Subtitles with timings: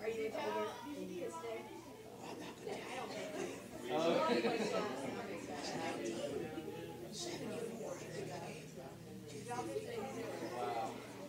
[0.00, 1.62] Are you the older kids there?
[2.22, 2.24] I
[2.96, 3.30] don't think.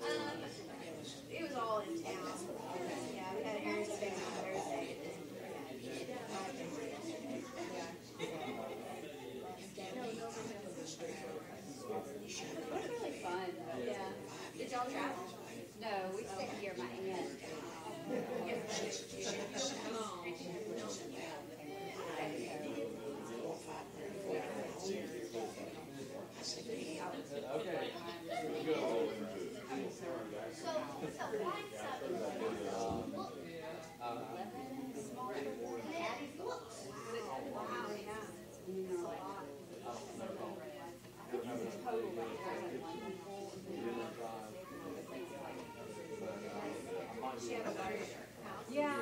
[0.02, 0.08] Um,
[1.30, 2.14] it was all in town.
[3.14, 4.12] Yeah, we had an Aaron's Day on
[4.44, 4.96] Thursday.
[8.20, 8.28] It
[12.72, 13.50] was really fun.
[13.86, 13.94] Yeah.
[14.58, 15.26] Did y'all travel?
[15.82, 17.30] No, we stayed here, my aunt.
[37.54, 38.12] Wow, yeah.
[38.52, 39.46] That's a lot.
[47.40, 48.12] She had a large
[48.44, 48.66] house.
[48.70, 48.94] Yeah.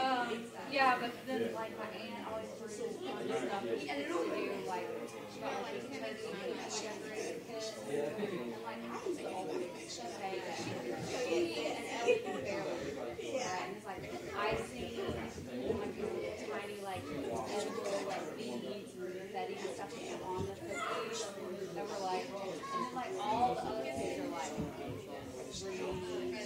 [0.00, 0.44] Um,
[0.76, 2.52] yeah, but then like my aunt always
[3.00, 4.12] fun stuff to do,
[4.68, 4.84] like
[5.40, 7.72] got like decorated kit.
[7.88, 9.00] And like I
[10.44, 12.20] that she and.
[13.16, 13.64] Yeah.
[13.64, 14.04] And it's like
[14.36, 15.00] icing,
[15.80, 17.04] like these tiny like
[17.56, 21.24] edible like beads and and stuff put on the cookies.
[21.74, 24.54] That were like, and then like all the other kids are like
[25.52, 25.76] three,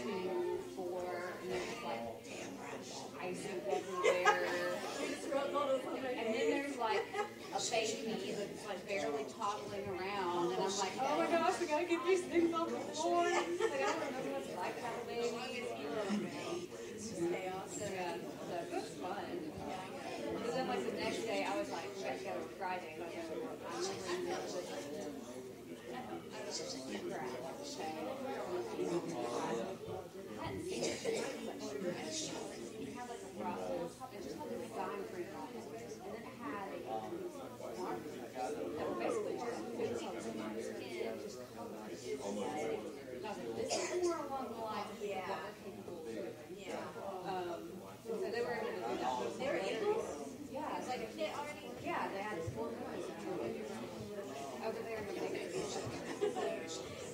[0.03, 2.03] two, four, and then it's like
[3.23, 4.10] icing everywhere.
[5.91, 11.19] And then there's like a baby that's like barely toddling around, and I'm like, oh
[11.19, 13.25] my gosh, we gotta get these things off the floor.
[13.25, 15.67] Like I don't remember what it's like to have a baby.
[17.21, 17.69] Chaos.
[17.77, 19.29] So yeah, so it was fun.
[20.41, 23.37] But then like the next day, I was like, to go Friday, I got to
[23.45, 23.61] work.
[23.61, 24.57] I remember it was
[30.41, 31.21] hadn't seen it.
[32.81, 36.23] It had like a process, it just this design print on it, and then
[36.75, 37.13] it had
[37.79, 38.21] markers
[38.77, 41.81] that were basically just pictures of my skin, just colored.
[41.81, 44.31] And I was like, this is more.
[47.31, 47.63] Um,
[48.07, 48.59] so they were.
[49.39, 49.61] They were?
[50.51, 51.71] Yeah, it's like, already.
[51.85, 52.39] yeah, they had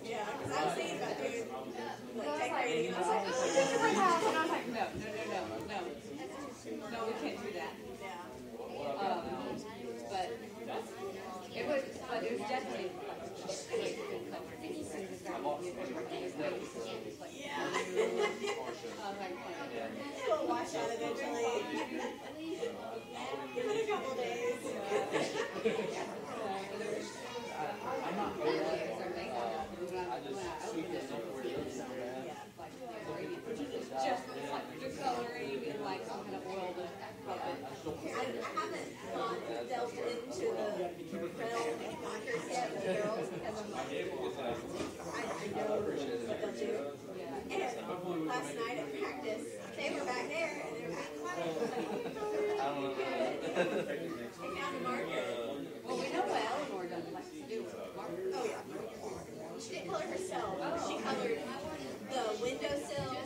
[0.05, 0.79] Yeah, I was
[3.09, 3.43] like oh,
[4.73, 4.87] no, no, no,
[5.27, 5.79] no, no.
[6.91, 7.75] No, we can't do that.
[8.03, 8.27] Yeah.
[8.97, 9.23] Um,
[10.11, 10.27] but
[11.55, 14.53] it was, but it was definitely like, just like, good color.
[14.63, 16.51] And he said it's very good.
[17.21, 17.57] Like, Yeah.
[17.57, 17.71] I
[19.11, 19.35] was like,
[20.77, 21.47] Out eventually.
[23.55, 24.63] Give it a couple days.
[34.05, 36.75] just like the coloring like some kind of oil.
[37.27, 37.41] I,
[38.61, 38.89] haven't
[39.69, 40.95] delved into the yet
[43.47, 43.73] I'm
[45.07, 45.87] I, I know what
[46.41, 46.73] they'll do.
[47.51, 52.07] And last night at practice, they were back there and they were like, "Come on."
[52.57, 55.25] I was like, They found a marker.
[55.85, 58.35] Well, we know what Eleanor doesn't like to do with markers.
[58.35, 59.61] Oh yeah.
[59.61, 60.57] She didn't color herself.
[60.87, 61.03] She oh.
[61.03, 61.41] colored
[62.11, 63.17] the windowsill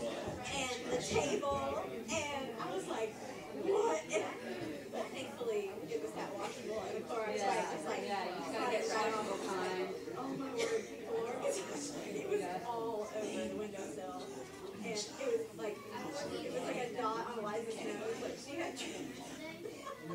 [0.54, 3.14] and the table, and I was like,
[3.62, 4.02] what?
[4.12, 4.24] And
[5.14, 8.72] thankfully, it was that washable, and of course, I was like, Yeah, you oh, gotta
[8.72, 9.88] get right washable kind.
[10.16, 14.22] Oh my word, before it was all over the windowsill,
[14.84, 15.76] and it was like
[16.10, 18.74] it was like a dot on Liza's nose, like she had.
[20.02, 20.12] I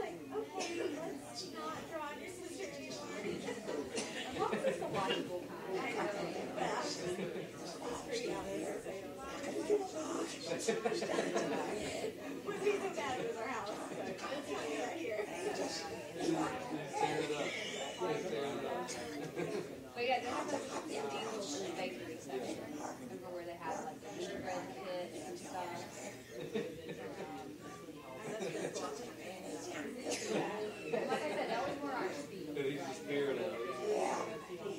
[0.00, 3.08] like, okay, let's not draw on your sister anymore.
[3.96, 5.80] As long as the washable kind.
[5.80, 6.08] I know,
[6.54, 7.16] but I was just,
[8.06, 11.20] pretty out there, so it was like,
[12.46, 14.14] would be so bad it was our house, so I'm
[14.44, 15.24] telling you right here.
[19.94, 22.58] But yeah, they have those the angels in the bakery section.
[23.06, 25.70] Remember where they had like the gingerbread kits and stuff?
[30.34, 30.40] Um,
[30.92, 32.48] like I said, that was more our speed.
[32.56, 33.60] He's the spirit of it.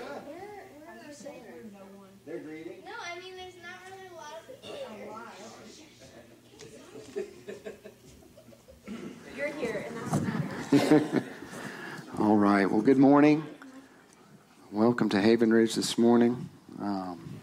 [12.17, 12.69] All right.
[12.69, 13.43] Well, good morning.
[14.71, 16.47] Welcome to Haven Ridge this morning.
[16.79, 17.41] Um,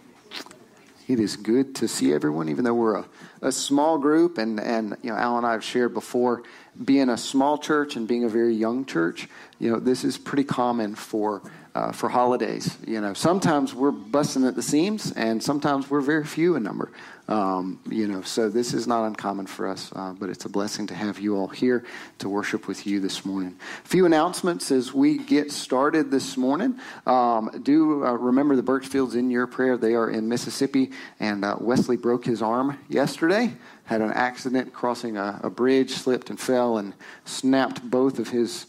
[1.06, 3.04] it is good to see everyone, even though we're a,
[3.42, 4.38] a small group.
[4.38, 6.42] And, and, you know, Al and I have shared before
[6.82, 9.28] being a small church and being a very young church,
[9.58, 11.42] you know, this is pretty common for
[11.74, 12.76] uh, for holidays.
[12.86, 16.90] You know, sometimes we're busting at the seams, and sometimes we're very few in number.
[17.28, 20.86] Um, you know, so this is not uncommon for us, uh, but it's a blessing
[20.86, 21.84] to have you all here
[22.20, 23.54] to worship with you this morning.
[23.84, 26.78] A few announcements as we get started this morning.
[27.06, 29.76] Um, do uh, remember the Birchfields in your prayer.
[29.76, 30.90] They are in Mississippi,
[31.20, 33.52] and uh, Wesley broke his arm yesterday
[33.88, 36.92] had an accident crossing a, a, bridge, slipped and fell, and
[37.24, 38.66] snapped both of his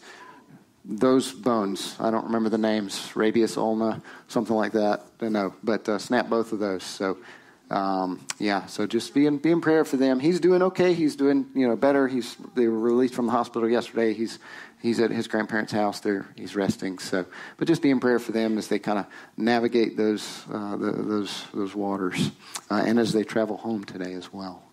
[0.84, 1.96] those bones.
[2.00, 5.00] I don't remember the names, radius ulna, something like that.
[5.00, 6.82] I don't know, but uh, snapped both of those.
[6.82, 7.18] So.
[7.70, 10.18] Um, yeah, so just be in, be in prayer for them.
[10.18, 10.92] He's doing okay.
[10.92, 12.08] He's doing you know better.
[12.08, 14.12] He's they were released from the hospital yesterday.
[14.12, 14.40] He's
[14.82, 16.26] he's at his grandparents' house there.
[16.34, 16.98] He's resting.
[16.98, 17.26] So,
[17.58, 19.06] but just be in prayer for them as they kind of
[19.36, 22.32] navigate those uh, the, those those waters,
[22.72, 24.64] uh, and as they travel home today as well.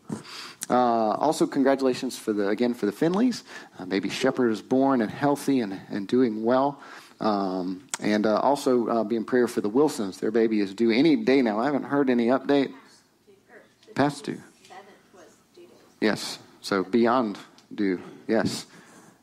[0.69, 3.43] Uh, also, congratulations for the again for the Finleys.
[3.79, 6.79] Uh, baby Shepherd is born and healthy and, and doing well.
[7.19, 10.19] Um, and uh, also uh, be in prayer for the Wilsons.
[10.19, 11.59] Their baby is due any day now.
[11.59, 12.73] I haven't heard any update.
[13.95, 14.41] Past due.
[15.99, 16.37] Yes.
[16.61, 17.39] So beyond
[17.73, 17.99] due.
[18.27, 18.67] Yes.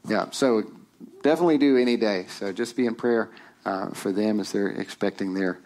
[0.08, 0.30] Yeah.
[0.30, 0.64] So
[1.22, 2.26] definitely due any day.
[2.28, 3.30] So just be in prayer
[3.64, 5.58] uh, for them as they're expecting their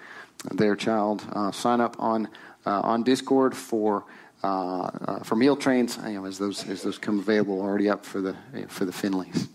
[0.52, 1.24] their child.
[1.32, 2.28] Uh, sign up on
[2.66, 4.04] on Discord for.
[4.43, 8.05] Uh, uh, for meal trains, you know, as those as those come available, already up
[8.05, 8.37] for the
[8.69, 9.49] for the Finleys.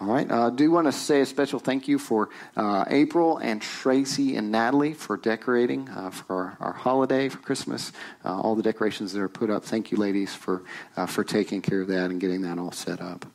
[0.00, 0.28] All right.
[0.30, 4.34] I uh, do want to say a special thank you for uh, April and Tracy
[4.34, 7.92] and Natalie for decorating uh, for our, our, holiday for Christmas.
[8.24, 9.64] Uh, all the decorations that are put up.
[9.64, 10.64] Thank you, ladies, for
[11.06, 13.26] for taking care of that and getting that all set up.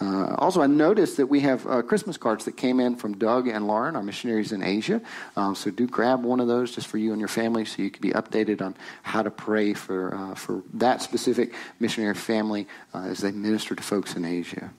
[0.00, 3.48] Uh, also, I noticed that we have uh, Christmas cards that came in from Doug
[3.48, 5.00] and Lauren, our missionaries in Asia.
[5.36, 7.90] Um, so do grab one of those just for you and your family, so you
[7.90, 12.98] can be updated on how to pray for uh, for that specific missionary family uh,
[12.98, 14.70] as they minister to folks in Asia.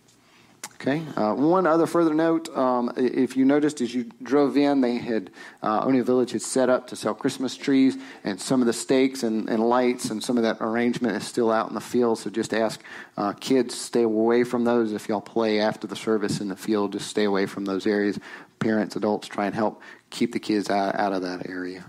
[0.81, 1.04] Okay.
[1.18, 5.30] Uh, one other further note: um, if you noticed as you drove in, they had
[5.62, 9.24] uh, Onia Village had set up to sell Christmas trees, and some of the stakes
[9.24, 12.19] and, and, lights and some of that arrangement is still out in the field.
[12.19, 12.81] So just ask
[13.18, 14.94] uh, kids stay away from those.
[14.94, 18.18] If y'all play after the service in the field, just stay away from those areas.
[18.59, 21.83] Parents, adults, try and help keep the kids out, out of that area.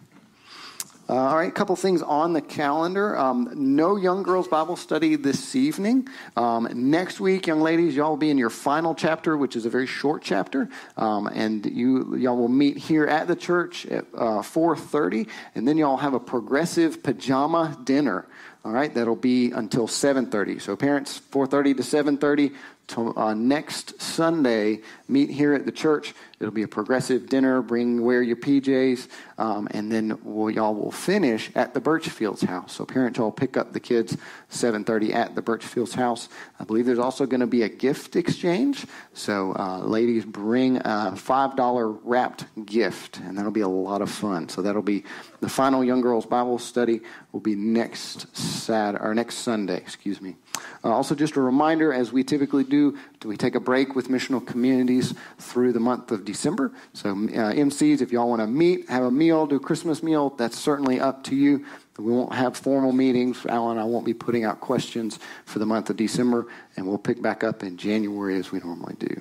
[1.11, 3.19] Uh, all right, a couple things on the calendar.
[3.19, 6.07] Um, no young girls Bible study this evening.
[6.37, 9.71] Um, next week, young ladies, y'all will be in your final chapter, which is a
[9.71, 14.41] very short chapter, um, and you y'all will meet here at the church at uh,
[14.41, 15.27] 4:30,
[15.57, 18.29] and then y'all have a progressive pajama dinner.
[18.65, 20.61] All right, that'll be until 7:30.
[20.61, 22.55] So parents, 4:30 to 7:30.
[22.89, 26.13] To, uh, next Sunday, meet here at the church.
[26.41, 27.61] It'll be a progressive dinner.
[27.61, 32.73] Bring wear your PJs, um, and then we'll, y'all will finish at the Birchfields house.
[32.73, 34.17] So parents, y'all pick up the kids
[34.51, 36.31] 7:30 at the Birchfields house.
[36.59, 38.87] I believe there's also going to be a gift exchange.
[39.13, 44.11] So uh, ladies, bring a five dollar wrapped gift, and that'll be a lot of
[44.11, 44.49] fun.
[44.49, 45.05] So that'll be
[45.41, 49.77] the final young girls Bible study will be next Saturday or next Sunday.
[49.77, 50.37] Excuse me.
[50.83, 54.09] Uh, also, just a reminder, as we typically do, do we take a break with
[54.09, 56.73] missional communities through the month of December?
[56.93, 60.31] So, uh, MCs, if y'all want to meet, have a meal, do a Christmas meal,
[60.31, 61.65] that's certainly up to you.
[61.99, 63.45] We won't have formal meetings.
[63.47, 66.47] Alan I won't be putting out questions for the month of December,
[66.77, 69.21] and we'll pick back up in January as we normally do.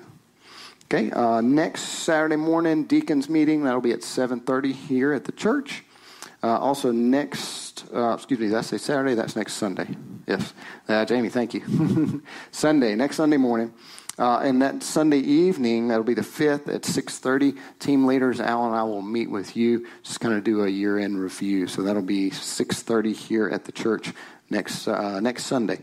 [0.84, 3.64] Okay, uh, next Saturday morning, deacons meeting.
[3.64, 5.84] That'll be at 7.30 here at the church.
[6.42, 9.14] Uh, also, next, uh, excuse me, I say Saturday?
[9.14, 9.88] That's next Sunday.
[10.26, 10.54] Yes.
[10.88, 12.22] Uh, Jamie, thank you.
[12.50, 13.72] Sunday, next Sunday morning.
[14.20, 18.76] Uh, and that Sunday evening, that'll be the 5th at 6.30, team leaders, Al and
[18.76, 21.66] I will meet with you, just kind of do a year-end review.
[21.66, 24.12] So that'll be 6.30 here at the church
[24.50, 25.78] next, uh, next Sunday.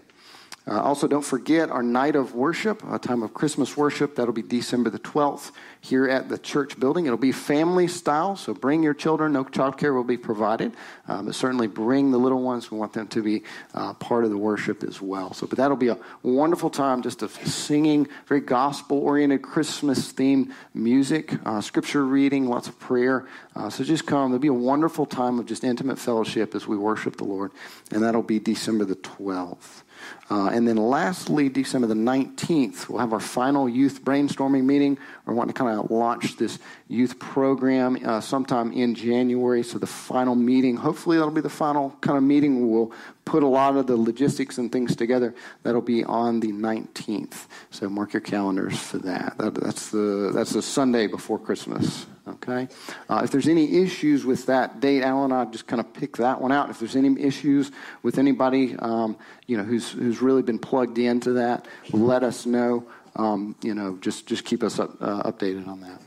[0.67, 4.15] Uh, also, don't forget our night of worship, a time of Christmas worship.
[4.15, 7.05] That'll be December the 12th here at the church building.
[7.05, 9.31] It'll be family style, so bring your children.
[9.31, 10.73] No child care will be provided,
[11.07, 12.69] uh, but certainly bring the little ones.
[12.69, 13.43] We want them to be
[13.73, 15.31] uh, part of the worship as well.
[15.33, 20.51] So, but that'll be a wonderful time just of singing, very gospel oriented, Christmas themed
[20.73, 23.25] music, uh, scripture reading, lots of prayer.
[23.55, 24.31] Uh, so just come.
[24.31, 27.53] There'll be a wonderful time of just intimate fellowship as we worship the Lord,
[27.91, 29.83] and that'll be December the 12th.
[30.29, 34.97] Uh, and then lastly, December the 19th, we'll have our final youth brainstorming meeting.
[35.25, 39.63] We're wanting to kind of launch this youth program uh, sometime in January.
[39.63, 42.69] So the final meeting, hopefully that'll be the final kind of meeting.
[42.69, 42.91] We'll
[43.23, 45.33] put a lot of the logistics and things together.
[45.63, 47.45] That'll be on the 19th.
[47.69, 49.37] So mark your calendars for that.
[49.37, 52.05] that that's, the, that's the Sunday before Christmas.
[52.27, 52.67] Okay?
[53.09, 56.41] Uh, if there's any issues with that date, Alan, I just kind of pick that
[56.41, 56.69] one out.
[56.69, 57.71] If there's any issues
[58.03, 62.85] with anybody, um, you know, who's, who's really been plugged into that, let us know.
[63.15, 66.01] Um, you know, just, just keep us up, uh, updated on that.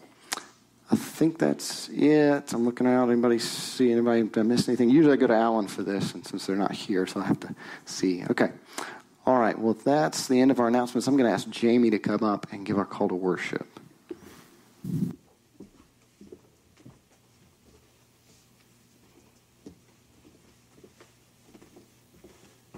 [0.93, 2.53] I think that's it.
[2.53, 3.11] I'm looking out.
[3.11, 4.23] Anybody see anybody?
[4.25, 4.91] Did I miss anything?
[4.91, 7.39] Usually I go to Alan for this, and since they're not here, so I have
[7.41, 8.25] to see.
[8.29, 8.51] Okay.
[9.25, 9.57] All right.
[9.57, 11.07] Well, that's the end of our announcements.
[11.07, 13.69] I'm going to ask Jamie to come up and give our call to worship.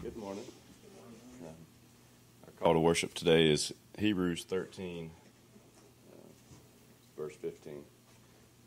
[0.03, 0.45] Good morning.
[1.41, 1.55] Um,
[2.45, 5.11] Our call to worship today is Hebrews 13,
[6.13, 6.17] uh,
[7.17, 7.83] verse 15.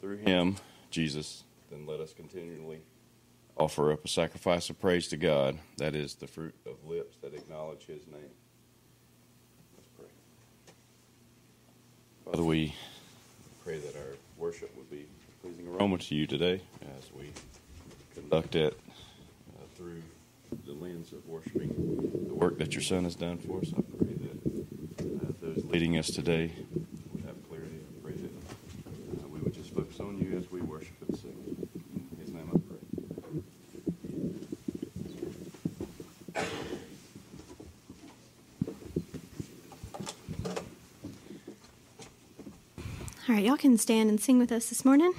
[0.01, 0.57] Through him,
[0.91, 2.81] Jesus, then let us continually
[3.55, 5.59] offer up a sacrifice of praise to God.
[5.77, 8.31] That is the fruit of lips that acknowledge his name.
[9.77, 10.07] Let's pray.
[12.25, 12.75] Father, we
[13.63, 15.05] pray that our worship would be
[15.41, 16.59] pleasing aroma to you today
[16.97, 17.31] as we
[18.13, 18.77] conduct it
[20.65, 21.69] the lens of worshiping
[22.27, 23.71] the work that your Son has done for us.
[23.77, 26.51] I pray that uh, those leading us today
[27.13, 27.77] would have clarity.
[27.77, 31.67] I pray that uh, we would just focus on you as we worship and sing.
[31.93, 32.77] In His name I pray.
[43.27, 45.13] All right, y'all can stand and sing with us this morning.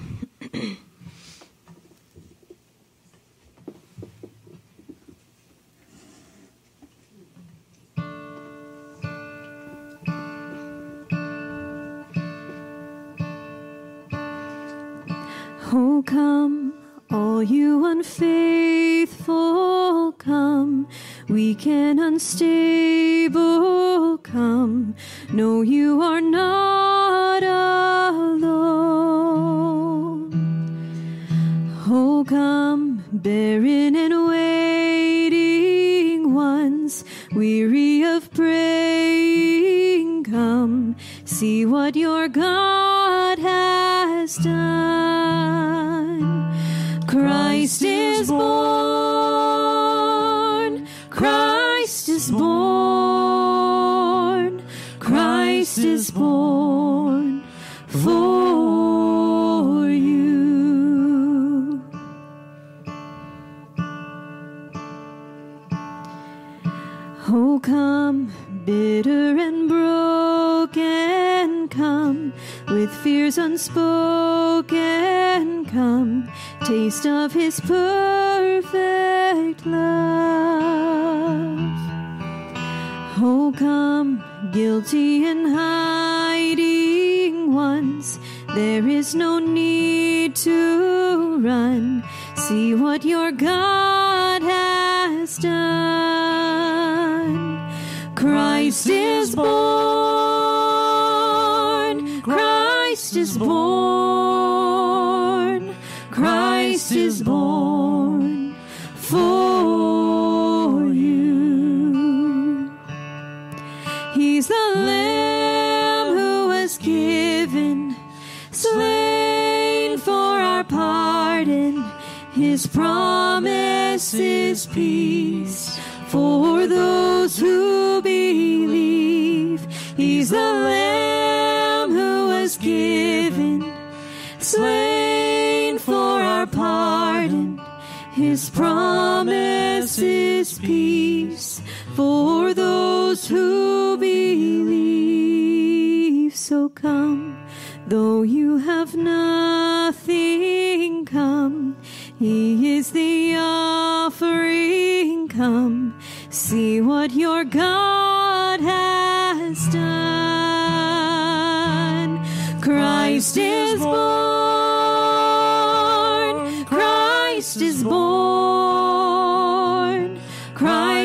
[22.17, 22.56] And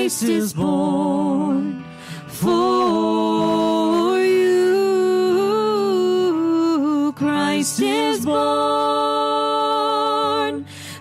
[0.02, 1.86] Christ is born
[2.26, 5.54] for you.
[7.16, 8.46] Christ is born.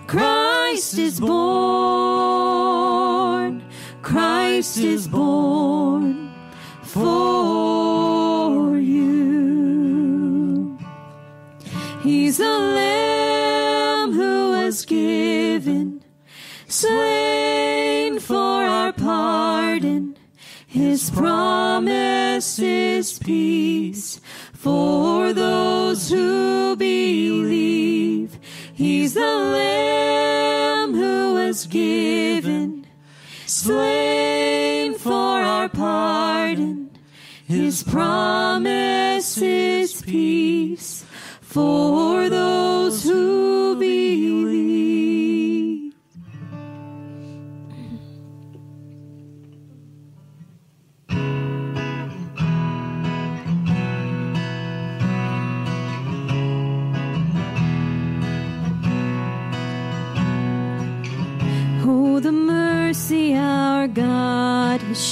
[0.05, 1.41] Christ is born.
[4.03, 5.80] Christ is born
[23.31, 24.19] peace
[24.51, 28.37] for those who believe.
[28.73, 32.85] He's the Lamb who was given,
[33.45, 36.89] slain for our pardon.
[37.47, 41.05] His promise is peace
[41.39, 42.10] for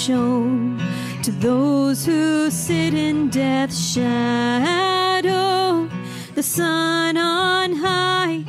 [0.10, 0.82] shown
[1.22, 5.88] to those who sit in death's shadow.
[6.34, 8.44] The sun on high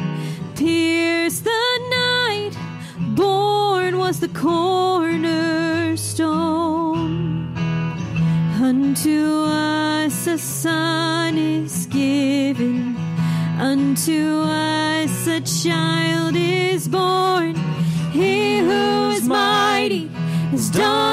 [0.57, 2.53] pierced the night.
[3.15, 5.29] Born was the cornerstone.
[8.63, 12.97] Unto us a son is given.
[13.59, 17.55] Unto us a child is born.
[18.13, 20.09] He who is mighty
[20.53, 21.11] has done.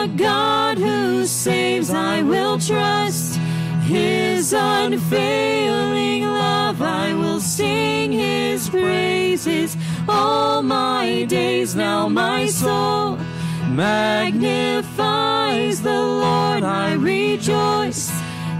[1.27, 1.89] saves.
[1.89, 3.35] I will trust
[3.83, 6.81] his unfailing love.
[6.81, 9.75] I will sing his praises
[10.07, 11.75] all my days.
[11.75, 13.17] Now my soul
[13.69, 14.87] magnifies
[15.81, 16.63] the Lord.
[16.63, 18.09] I rejoice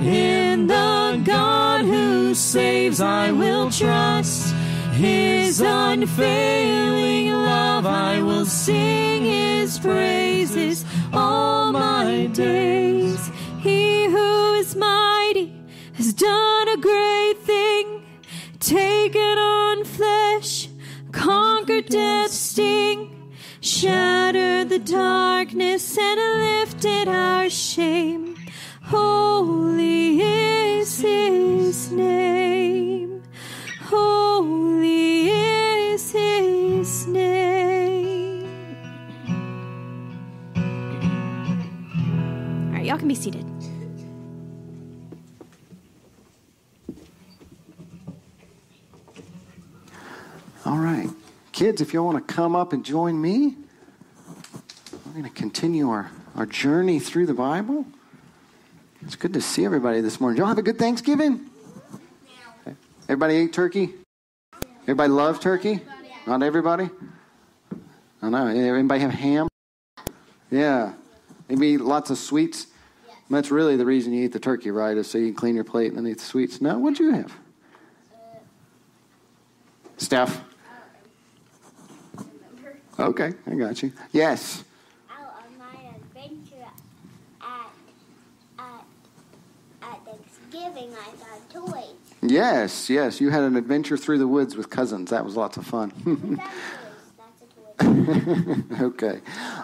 [0.02, 3.00] in the God who saves.
[3.00, 4.54] I will trust
[4.94, 7.86] his unfailing love.
[7.86, 10.84] I will sing his praises
[11.18, 13.32] all my days.
[13.60, 15.48] He who is mighty
[15.94, 17.86] has done a great thing,
[18.60, 20.70] taken on flesh,
[21.12, 23.00] conquered death's sting,
[23.62, 28.36] shattered the darkness and lifted our shame.
[28.84, 32.57] Holy is his name.
[43.08, 43.46] Can be seated.
[50.66, 51.10] All right.
[51.54, 53.56] Kids, if you all want to come up and join me,
[55.06, 57.86] we're going to continue our, our journey through the Bible.
[59.02, 60.38] It's good to see everybody this morning.
[60.38, 61.50] Y'all have a good Thanksgiving?
[63.04, 63.94] Everybody ate turkey?
[64.82, 65.80] Everybody love turkey?
[66.26, 66.90] Not everybody?
[68.22, 68.48] I know.
[68.48, 69.48] Anybody have ham?
[70.52, 70.94] Yeah.
[71.48, 72.68] Maybe lots of sweets?
[73.30, 74.96] That's really the reason you eat the turkey, right?
[74.96, 76.62] Is so you can clean your plate and then eat the sweets.
[76.62, 77.34] Now, what'd you have?
[79.98, 80.42] Steph?
[83.00, 83.92] Okay, I got you.
[84.12, 84.64] Yes.
[85.12, 86.66] Out on my adventure
[87.42, 87.70] at,
[88.58, 88.84] at,
[89.84, 91.96] at Thanksgiving, I got toys.
[92.22, 93.22] Yes, yes.
[93.22, 95.12] You had an adventure through the woods with cousins.
[95.12, 95.92] That was lots of fun.
[95.92, 96.38] What's
[97.78, 98.16] that toys?
[98.18, 98.86] That's a toy.
[98.86, 99.20] okay.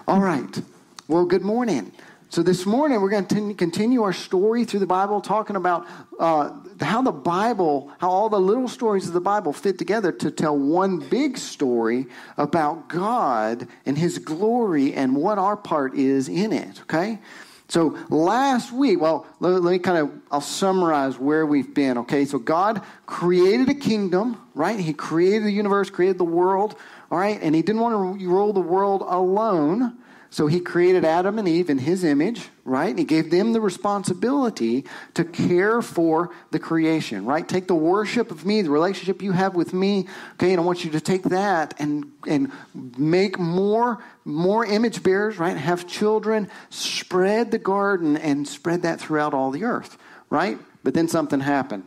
[0.08, 0.62] All right.
[1.08, 1.91] Well, good morning.
[2.34, 5.86] So, this morning we're going to continue our story through the Bible, talking about
[6.19, 6.50] uh,
[6.82, 10.58] how the Bible, how all the little stories of the Bible fit together to tell
[10.58, 16.82] one big story about God and His glory and what our part is in it.
[16.82, 17.19] Okay?
[17.67, 22.00] So, last week, well, let, let me kind of, I'll summarize where we've been.
[22.00, 22.26] Okay?
[22.26, 24.80] So, God created a kingdom, right?
[24.80, 26.78] He created the universe, created the world,
[27.12, 27.39] all right?
[27.39, 30.00] And He didn't want to rule the world alone.
[30.34, 32.89] So he created Adam and Eve in his image, right?
[32.89, 37.48] And he gave them the responsibility to care for the creation, right?
[37.48, 40.50] Take the worship of me, the relationship you have with me, okay?
[40.50, 42.52] And I want you to take that and and
[42.98, 45.56] make more more image bearers, right?
[45.56, 50.00] Have children, spread the garden and spread that throughout all the earth,
[50.32, 50.58] right?
[50.84, 51.84] But then something happened.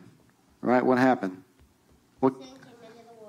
[0.60, 0.86] Right?
[0.86, 1.42] What happened?
[2.20, 2.34] What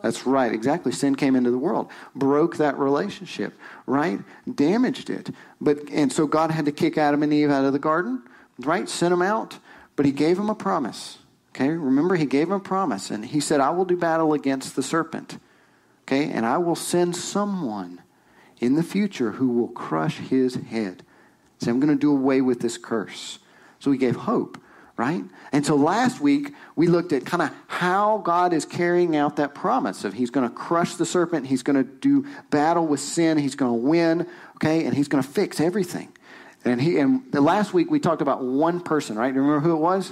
[0.02, 0.92] that's right, exactly.
[0.92, 3.54] Sin came into the world, broke that relationship,
[3.86, 4.20] right?
[4.54, 5.32] Damaged it.
[5.60, 8.22] But and so God had to kick Adam and Eve out of the garden,
[8.60, 8.88] right?
[8.88, 9.58] Send them out,
[9.96, 11.18] but he gave them a promise.
[11.56, 11.70] Okay?
[11.70, 14.84] Remember he gave them a promise and he said, "I will do battle against the
[14.84, 15.40] serpent."
[16.04, 16.30] Okay?
[16.32, 18.02] And I will send someone
[18.60, 21.04] in the future who will crush his head.
[21.60, 23.40] Say, I'm going to do away with this curse.
[23.80, 24.60] So he gave hope
[24.98, 25.24] right?
[25.52, 29.54] And so last week we looked at kind of how God is carrying out that
[29.54, 33.38] promise of He's going to crush the serpent, He's going to do battle with sin,
[33.38, 36.12] He's going to win, okay, and He's going to fix everything.
[36.66, 39.30] And he and the last week we talked about one person, right?
[39.30, 40.12] Do you remember who it was?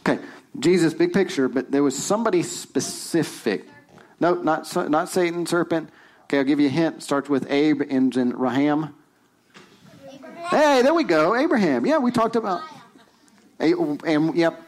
[0.00, 0.22] Okay,
[0.58, 3.66] Jesus, big picture, but there was somebody specific.
[4.20, 5.90] No, not not Satan, serpent.
[6.24, 7.02] Okay, I'll give you a hint.
[7.02, 8.94] Starts with Abe, ends in Raham.
[10.50, 11.84] Hey, there we go, Abraham.
[11.84, 12.62] Yeah, we talked about.
[13.72, 14.62] And yep,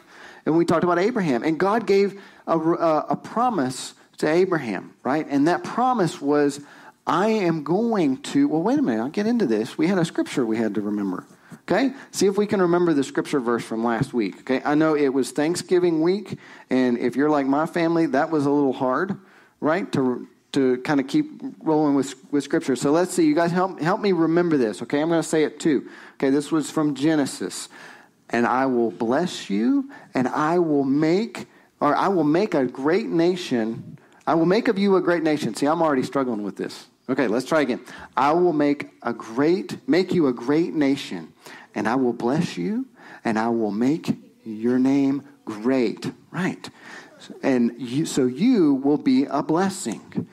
[0.45, 5.27] and we talked about Abraham, and God gave a, a promise to Abraham, right?
[5.29, 6.61] And that promise was,
[7.07, 8.49] I am going to.
[8.49, 9.03] Well, wait a minute.
[9.03, 9.77] I'll get into this.
[9.77, 11.25] We had a scripture we had to remember.
[11.63, 11.93] Okay?
[12.13, 14.41] See if we can remember the scripture verse from last week.
[14.41, 14.63] Okay?
[14.65, 16.39] I know it was Thanksgiving week,
[16.71, 19.19] and if you're like my family, that was a little hard,
[19.61, 19.91] right?
[19.93, 22.77] To to kind of keep rolling with, with scripture.
[22.77, 23.27] So let's see.
[23.27, 24.81] You guys help help me remember this.
[24.81, 25.03] Okay?
[25.03, 25.89] I'm going to say it too.
[26.15, 27.69] Okay, this was from Genesis
[28.31, 31.47] and I will bless you, and I will make,
[31.81, 33.99] or I will make a great nation.
[34.27, 35.55] I will make of you a great nation.
[35.55, 36.87] See, I'm already struggling with this.
[37.09, 37.81] Okay, let's try again.
[38.17, 41.33] I will make a great, make you a great nation,
[41.75, 42.87] and I will bless you,
[43.25, 46.11] and I will make your name great.
[46.33, 46.69] Right.
[47.43, 50.29] And you, so you will be a blessing.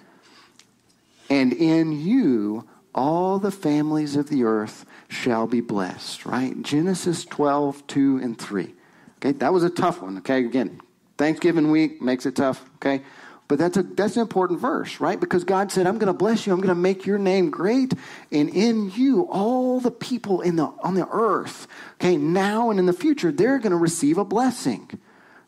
[1.29, 6.61] And in you, all the families of the earth shall be blessed, right?
[6.61, 8.73] Genesis 12, 2 and 3.
[9.17, 10.17] Okay, that was a tough one.
[10.17, 10.81] Okay, again,
[11.17, 12.69] Thanksgiving week makes it tough.
[12.75, 13.01] Okay,
[13.47, 15.19] but that's a that's an important verse, right?
[15.19, 16.53] Because God said, "I'm going to bless you.
[16.53, 17.93] I'm going to make your name great,
[18.31, 22.85] and in you, all the people in the on the earth, okay, now and in
[22.85, 24.89] the future, they're going to receive a blessing.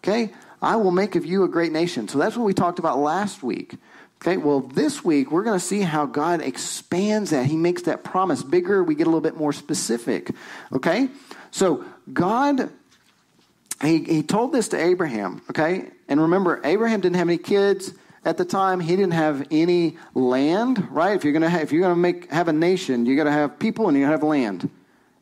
[0.04, 0.32] Okay,
[0.62, 2.08] I will make of you a great nation.
[2.08, 3.76] So that's what we talked about last week.
[4.22, 7.46] Okay, well, this week we're going to see how God expands that.
[7.46, 8.84] He makes that promise bigger.
[8.84, 10.32] We get a little bit more specific.
[10.72, 11.10] Okay,
[11.52, 12.72] so God,
[13.82, 15.42] he, he told this to Abraham.
[15.50, 18.80] Okay, and remember, Abraham didn't have any kids at the time.
[18.80, 20.88] He didn't have any land.
[20.92, 21.16] Right?
[21.16, 23.32] If you're going to if you're going to make have a nation, you got to
[23.32, 24.70] have people and you got to have land.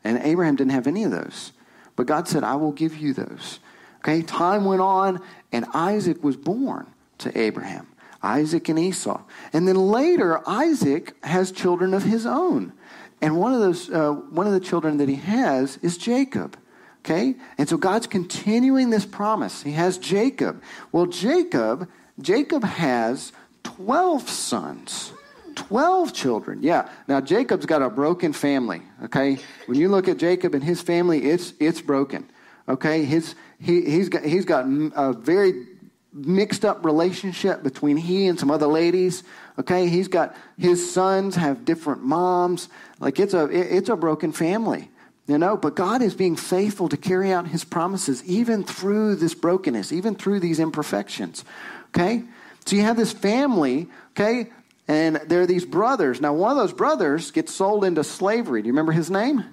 [0.05, 1.51] And Abraham didn't have any of those.
[1.95, 3.59] But God said, "I will give you those."
[3.99, 6.87] Okay, time went on, and Isaac was born
[7.19, 7.87] to Abraham.
[8.23, 9.21] Isaac and Esau.
[9.51, 12.73] And then later, Isaac has children of his own.
[13.21, 16.57] And one of those, uh, one of the children that he has is Jacob.
[16.99, 17.35] Okay?
[17.57, 19.61] And so God's continuing this promise.
[19.61, 20.63] He has Jacob.
[20.91, 23.33] Well, Jacob, Jacob has
[23.63, 25.11] 12 sons.
[25.55, 26.59] 12 children.
[26.61, 26.89] Yeah.
[27.07, 29.37] Now Jacob's got a broken family, okay?
[29.67, 32.29] When you look at Jacob and his family, it's it's broken.
[32.67, 33.05] Okay?
[33.05, 35.67] His he he's got he's got a very
[36.13, 39.23] mixed up relationship between he and some other ladies.
[39.59, 42.69] Okay, he's got his sons have different moms.
[42.99, 44.89] Like it's a it's a broken family,
[45.27, 45.57] you know.
[45.57, 50.15] But God is being faithful to carry out His promises even through this brokenness, even
[50.15, 51.43] through these imperfections.
[51.89, 52.23] Okay,
[52.65, 53.89] so you have this family.
[54.11, 54.51] Okay,
[54.87, 56.21] and there are these brothers.
[56.21, 58.61] Now, one of those brothers gets sold into slavery.
[58.61, 59.45] Do you remember his name?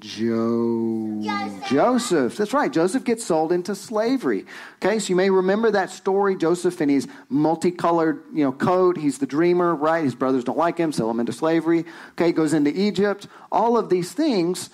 [0.00, 1.68] Jo- Joseph.
[1.68, 2.36] Joseph.
[2.36, 2.72] That's right.
[2.72, 4.46] Joseph gets sold into slavery.
[4.76, 6.36] Okay, so you may remember that story.
[6.36, 8.96] Joseph in his multicolored, you know, coat.
[8.96, 10.02] He's the dreamer, right?
[10.02, 11.84] His brothers don't like him, sell him into slavery.
[12.12, 13.28] Okay, goes into Egypt.
[13.52, 14.70] All of these things.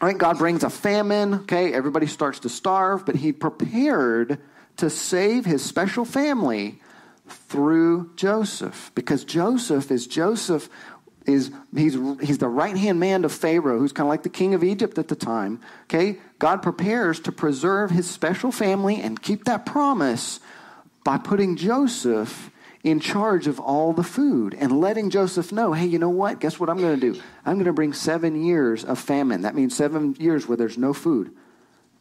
[0.00, 0.16] Right?
[0.16, 1.34] God brings a famine.
[1.34, 4.38] Okay, everybody starts to starve, but he prepared
[4.76, 6.80] to save his special family
[7.26, 10.68] through Joseph because Joseph is Joseph
[11.26, 14.54] is he's he's the right hand man to Pharaoh, who's kind of like the king
[14.54, 15.60] of Egypt at the time.
[15.84, 20.40] Okay, God prepares to preserve his special family and keep that promise
[21.04, 22.50] by putting Joseph
[22.84, 26.40] in charge of all the food and letting Joseph know, hey, you know what?
[26.40, 27.20] Guess what I'm going to do?
[27.44, 29.42] I'm going to bring seven years of famine.
[29.42, 31.34] That means seven years where there's no food.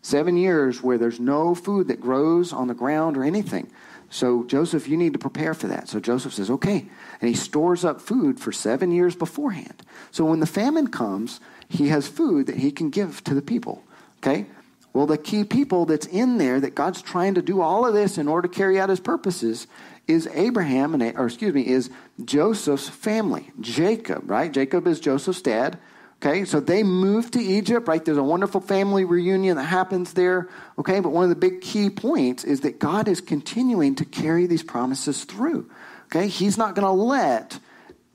[0.02, 3.72] Seven years where there's no food that grows on the ground or anything.
[4.10, 5.90] So, Joseph, you need to prepare for that.
[5.90, 6.86] So, Joseph says, okay.
[7.20, 9.84] And he stores up food for seven years beforehand.
[10.12, 13.84] So, when the famine comes, he has food that he can give to the people.
[14.20, 14.46] Okay?
[14.94, 18.18] Well, the key people that's in there that God's trying to do all of this
[18.18, 19.68] in order to carry out his purposes
[20.08, 21.90] is Abraham, and, or excuse me, is
[22.24, 23.52] Joseph's family.
[23.60, 24.52] Jacob, right?
[24.52, 25.78] Jacob is Joseph's dad.
[26.20, 28.04] Okay, so they moved to Egypt, right?
[28.04, 30.50] There's a wonderful family reunion that happens there.
[30.80, 34.48] Okay, but one of the big key points is that God is continuing to carry
[34.48, 35.70] these promises through.
[36.06, 37.60] Okay, He's not going to let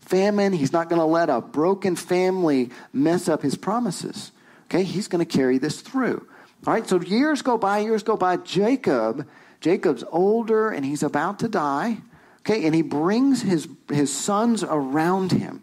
[0.00, 4.32] famine, He's not going to let a broken family mess up His promises.
[4.64, 6.26] Okay, He's going to carry this through.
[6.66, 8.36] All right, so years go by, years go by.
[8.36, 9.28] Jacob,
[9.60, 11.98] Jacob's older and he's about to die.
[12.40, 15.62] Okay, and he brings his, his sons around him.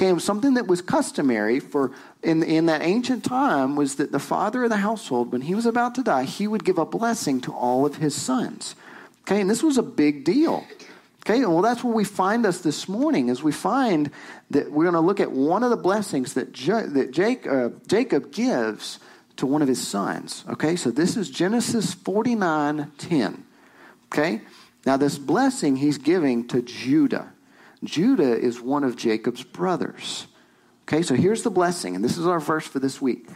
[0.00, 1.90] Okay, something that was customary for
[2.22, 5.66] in, in that ancient time was that the father of the household, when he was
[5.66, 8.76] about to die, he would give a blessing to all of his sons.
[9.22, 10.64] Okay, and this was a big deal.
[11.26, 14.12] Okay, well, that's where we find us this morning, is we find
[14.50, 18.30] that we're going to look at one of the blessings that, that Jake, uh, Jacob
[18.30, 19.00] gives
[19.38, 20.44] to one of his sons.
[20.48, 23.44] Okay, so this is Genesis 49 10.
[24.12, 24.42] Okay,
[24.86, 27.32] now this blessing he's giving to Judah.
[27.84, 30.26] Judah is one of Jacob's brothers.
[30.82, 33.28] Okay, so here's the blessing, and this is our verse for this week.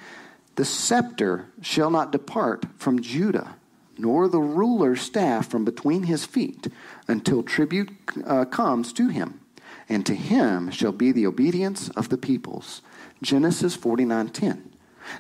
[0.56, 3.56] The scepter shall not depart from Judah,
[3.98, 6.68] nor the ruler's staff from between his feet,
[7.08, 7.90] until tribute
[8.26, 9.40] uh, comes to him.
[9.88, 12.82] And to him shall be the obedience of the peoples.
[13.22, 14.70] Genesis 49:10.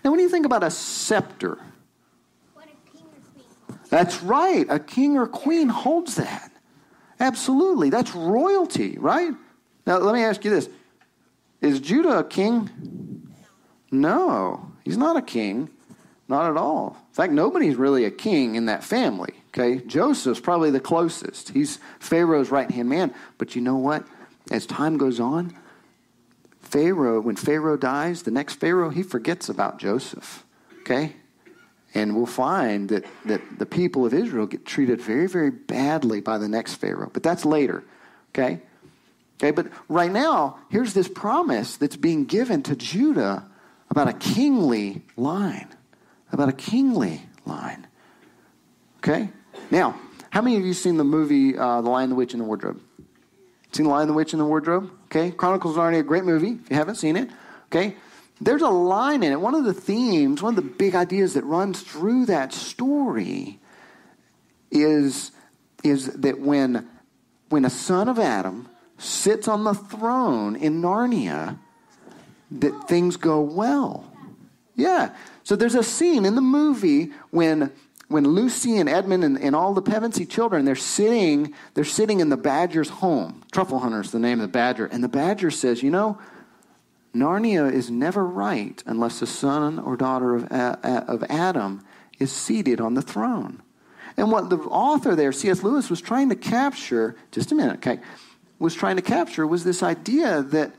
[0.04, 1.58] Now, when you think about a scepter,
[3.90, 4.66] that's right.
[4.70, 6.51] A king or queen holds that.
[7.22, 7.88] Absolutely.
[7.88, 9.32] That's royalty, right?
[9.86, 10.68] Now, let me ask you this
[11.60, 12.68] Is Judah a king?
[13.92, 15.70] No, he's not a king.
[16.26, 16.96] Not at all.
[17.10, 19.34] In fact, nobody's really a king in that family.
[19.48, 19.84] Okay?
[19.86, 21.50] Joseph's probably the closest.
[21.50, 23.14] He's Pharaoh's right hand man.
[23.38, 24.04] But you know what?
[24.50, 25.54] As time goes on,
[26.60, 30.44] Pharaoh, when Pharaoh dies, the next Pharaoh, he forgets about Joseph.
[30.80, 31.14] Okay?
[31.94, 36.38] And we'll find that, that the people of Israel get treated very, very badly by
[36.38, 37.10] the next Pharaoh.
[37.12, 37.84] But that's later.
[38.30, 38.60] Okay?
[39.38, 43.44] Okay, but right now, here's this promise that's being given to Judah
[43.90, 45.68] about a kingly line.
[46.30, 47.86] About a kingly line.
[48.98, 49.28] Okay?
[49.70, 49.98] Now,
[50.30, 52.80] how many of you seen the movie uh, The Lion, the Witch, and the Wardrobe?
[53.72, 54.90] Seen The Lion, the Witch, and the Wardrobe?
[55.06, 55.30] Okay?
[55.30, 57.28] Chronicles of Narnia, a great movie if you haven't seen it.
[57.66, 57.96] Okay?
[58.42, 59.40] There's a line in it.
[59.40, 63.60] One of the themes, one of the big ideas that runs through that story
[64.70, 65.30] is,
[65.84, 66.88] is that when,
[67.50, 71.58] when a son of Adam sits on the throne in Narnia,
[72.50, 74.12] that things go well.
[74.74, 75.14] Yeah.
[75.44, 77.72] So there's a scene in the movie when
[78.08, 82.28] when Lucy and Edmund and, and all the Pevensie children, they're sitting, they're sitting in
[82.28, 83.42] the badger's home.
[83.52, 84.84] Trufflehunter is the name of the badger.
[84.84, 86.18] And the badger says, you know,
[87.14, 91.84] Narnia is never right unless the son or daughter of, of Adam
[92.18, 93.62] is seated on the throne.
[94.16, 95.62] And what the author there, C.S.
[95.62, 98.00] Lewis, was trying to capture, just a minute, okay,
[98.58, 100.72] was trying to capture was this idea that,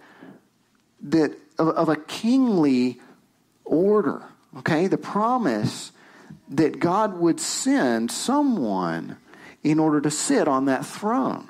[1.01, 2.99] that of, of a kingly
[3.65, 4.23] order,
[4.59, 5.91] okay, the promise
[6.49, 9.17] that God would send someone
[9.63, 11.49] in order to sit on that throne.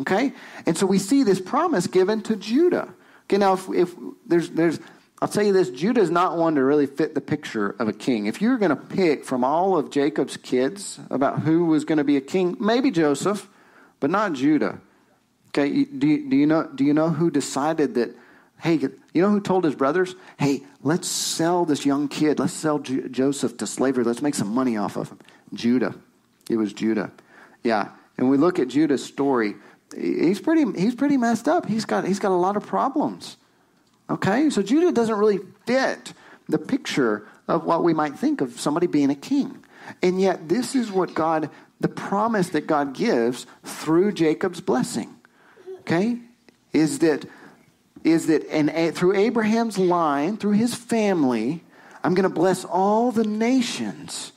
[0.00, 0.32] Okay?
[0.66, 2.92] And so we see this promise given to Judah.
[3.24, 3.94] Okay, now if, if
[4.32, 4.80] there's there's
[5.20, 7.92] I'll tell you this, Judah is not one to really fit the picture of a
[7.92, 8.26] king.
[8.26, 12.04] If you're going to pick from all of Jacob's kids about who was going to
[12.04, 13.48] be a king, maybe Joseph,
[14.00, 14.80] but not Judah.
[15.50, 18.16] Okay, do you, do you know do you know who decided that
[18.58, 22.78] hey, you know who told his brothers, hey, let's sell this young kid, let's sell
[22.78, 25.18] Joseph to slavery, let's make some money off of him?
[25.52, 25.94] Judah.
[26.48, 27.10] It was Judah.
[27.62, 27.90] Yeah.
[28.18, 29.54] And we look at Judah's story
[29.96, 31.66] he's pretty he's pretty messed up.
[31.66, 33.36] He's got he's got a lot of problems.
[34.10, 34.50] Okay?
[34.50, 36.12] So Judah doesn't really fit
[36.48, 39.64] the picture of what we might think of somebody being a king.
[40.02, 41.50] And yet this is what God
[41.82, 45.14] the promise that God gives through Jacob's blessing.
[45.80, 46.18] Okay?
[46.72, 47.26] Is that
[48.04, 51.62] is that and through Abraham's line, through his family,
[52.02, 54.32] I'm going to bless all the nations.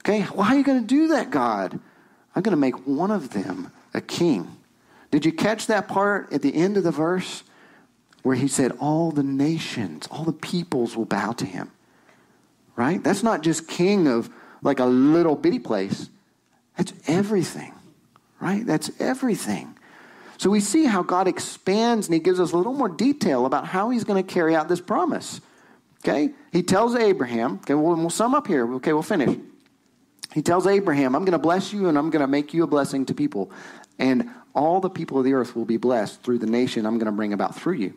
[0.00, 0.22] Okay?
[0.22, 1.78] Why are you going to do that, God?
[2.34, 4.56] I'm going to make one of them a king.
[5.10, 7.42] Did you catch that part at the end of the verse
[8.22, 11.70] where he said, All the nations, all the peoples will bow to him?
[12.76, 13.02] Right?
[13.02, 14.30] That's not just king of
[14.62, 16.08] like a little bitty place,
[16.76, 17.72] that's everything.
[18.40, 18.66] Right?
[18.66, 19.76] That's everything.
[20.38, 23.66] So we see how God expands and he gives us a little more detail about
[23.66, 25.40] how he's going to carry out this promise.
[26.00, 26.30] Okay?
[26.50, 28.68] He tells Abraham, okay, we'll, we'll sum up here.
[28.74, 29.38] Okay, we'll finish.
[30.34, 32.66] He tells Abraham, I'm going to bless you and I'm going to make you a
[32.66, 33.52] blessing to people.
[34.00, 37.06] And all the people of the earth will be blessed through the nation I'm going
[37.06, 37.94] to bring about through you.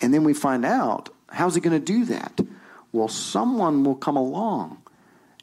[0.00, 2.40] And then we find out, how's he going to do that?
[2.92, 4.82] Well, someone will come along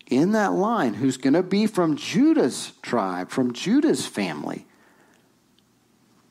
[0.07, 4.67] in that line who's going to be from Judah's tribe, from Judah's family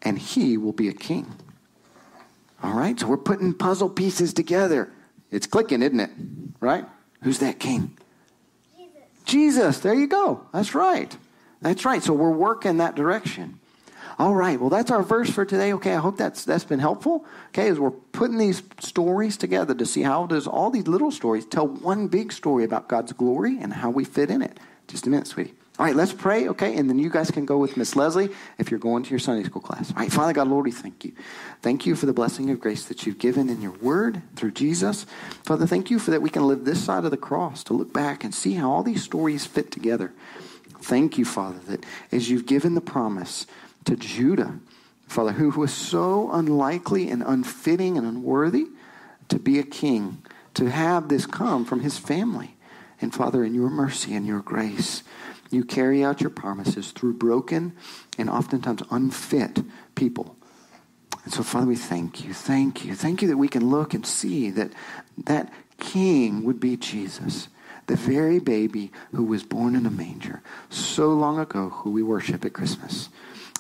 [0.07, 1.35] and he will be a king.
[2.63, 4.89] All right, so we're putting puzzle pieces together.
[5.33, 6.11] It's clicking, isn't it?
[6.61, 6.85] Right?
[7.23, 7.97] Who's that king?
[8.77, 9.03] Jesus.
[9.25, 10.47] Jesus, there you go.
[10.53, 11.15] That's right.
[11.61, 12.05] That's right.
[12.05, 13.59] So we're working that direction.
[14.19, 14.59] All right.
[14.59, 15.75] Well, that's our verse for today.
[15.75, 17.27] Okay, I hope that's that's been helpful.
[17.49, 21.45] Okay, as we're putting these stories together to see how does all these little stories
[21.45, 24.59] tell one big story about God's glory and how we fit in it.
[24.89, 25.55] Just a minute, sweetie.
[25.79, 26.75] All right, let's pray, okay?
[26.79, 29.45] And then you guys can go with Miss Leslie if you're going to your Sunday
[29.45, 29.91] school class.
[29.91, 31.13] All right, Father God, Lord, we thank you.
[31.61, 35.05] Thank you for the blessing of grace that you've given in your word through Jesus.
[35.45, 37.93] Father, thank you for that we can live this side of the cross to look
[37.93, 40.15] back and see how all these stories fit together.
[40.81, 43.47] Thank you, Father, that as you've given the promise
[43.87, 44.59] to Judah,
[45.09, 48.67] Father, who was so unlikely and unfitting and unworthy
[49.29, 50.23] to be a king,
[50.55, 52.57] to have this come from his family.
[53.01, 55.03] And Father, in your mercy and your grace,
[55.51, 57.75] you carry out your promises through broken
[58.19, 59.63] and oftentimes unfit
[59.95, 60.37] people.
[61.25, 62.33] And so, Father, we thank you.
[62.33, 62.95] Thank you.
[62.95, 64.73] Thank you that we can look and see that
[65.25, 67.49] that king would be Jesus,
[67.87, 72.45] the very baby who was born in a manger so long ago, who we worship
[72.45, 73.09] at Christmas.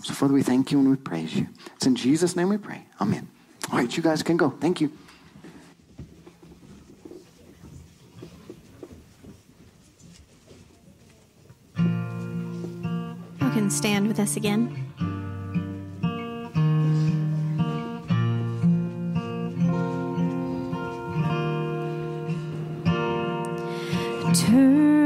[0.03, 1.49] So, Father, we thank you and we praise you.
[1.75, 2.87] It's in Jesus' name we pray.
[3.01, 3.29] Amen.
[3.73, 4.51] All right, you guys can go.
[4.51, 4.91] Thank you.
[11.79, 14.83] You can stand with us again.
[24.35, 25.06] Turn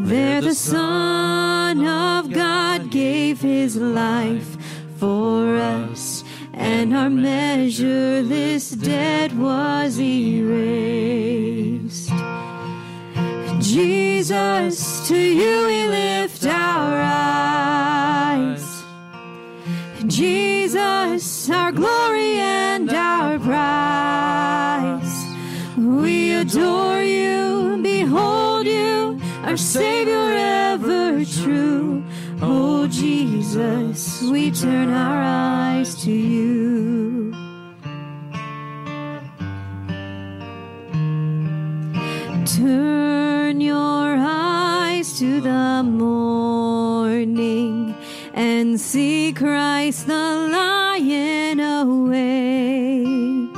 [0.00, 4.56] There the Son of God gave his life
[4.98, 11.12] for us and our measureless debt was erased.
[13.60, 18.11] Jesus, to you we lift our eyes.
[20.12, 25.24] Jesus, our glory and our prize.
[25.78, 32.04] We adore you, behold you, our Savior ever true.
[32.42, 37.32] Oh Jesus, we turn our eyes to you.
[42.44, 46.21] Turn your eyes to the morning
[48.78, 53.56] see Christ the Lion awake.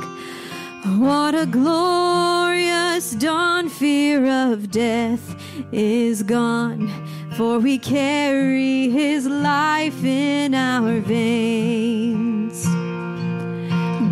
[0.99, 5.35] What a glorious dawn, fear of death
[5.71, 6.89] is gone
[7.35, 12.63] for we carry his life in our veins.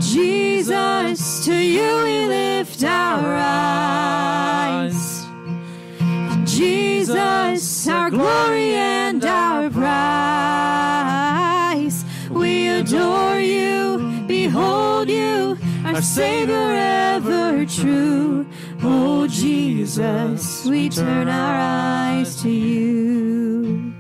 [0.06, 5.26] Jesus, to you we lift our eyes.
[6.44, 10.43] Jesus, our glory and our prize.
[12.94, 18.46] Adore you, behold you, our Savior ever true.
[18.84, 23.96] Oh Jesus, we turn our eyes to you.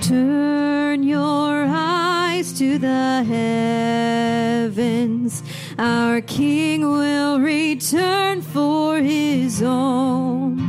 [0.00, 3.24] Turn your eyes to the
[4.62, 5.42] heavens.
[5.80, 10.60] Our King will return for his own.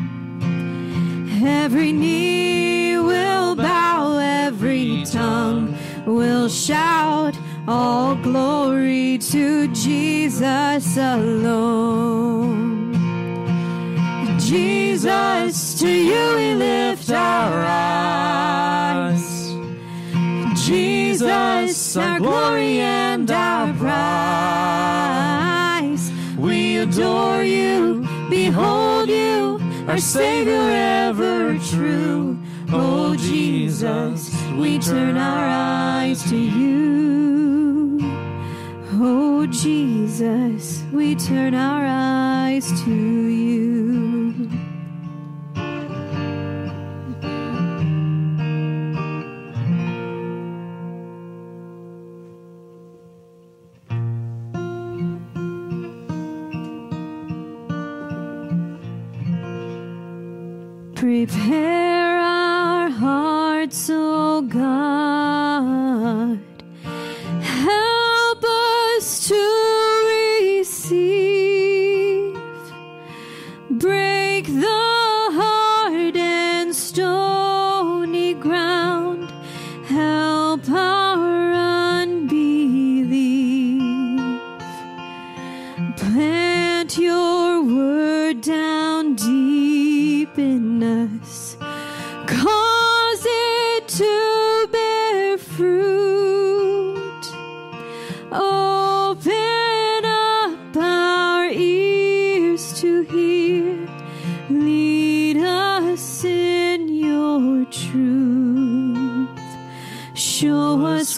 [1.45, 2.46] Every knee
[5.11, 7.37] tongue will shout
[7.67, 12.93] all glory to Jesus alone.
[14.39, 19.51] Jesus, to you we lift our eyes.
[20.65, 23.97] Jesus, our glory and our prize.
[26.37, 32.37] We adore you, behold you, our Savior ever true.
[32.69, 37.97] Oh Jesus, we turn our eyes to you.
[38.99, 44.49] Oh Jesus, we turn our eyes to you.
[60.95, 61.76] Prepare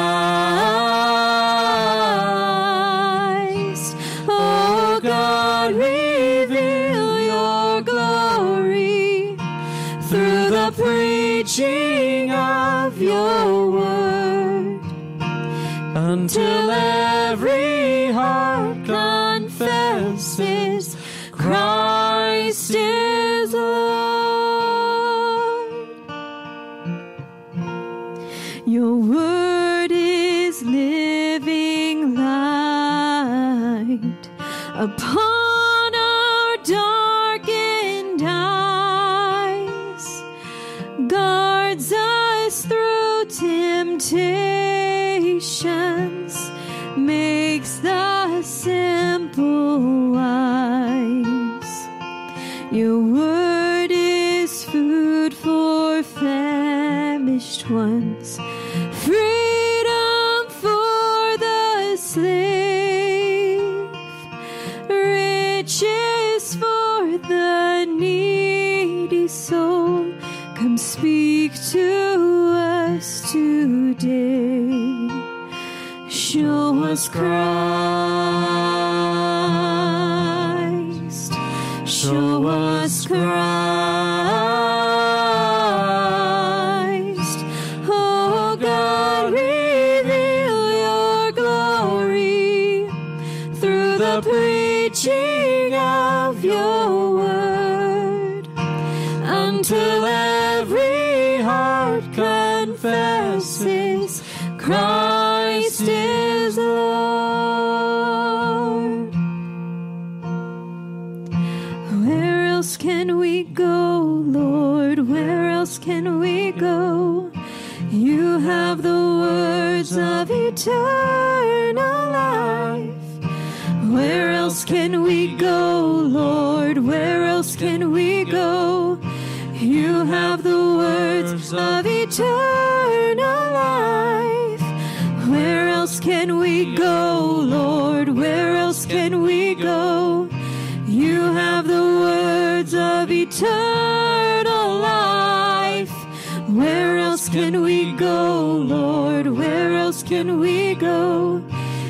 [150.22, 151.42] can we go?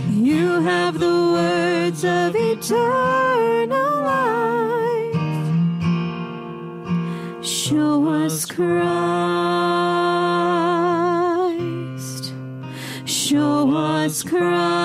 [0.08, 1.06] You have the
[1.36, 5.16] words of eternal life.
[7.44, 8.72] Show us Christ.
[13.04, 14.81] Show us Christ.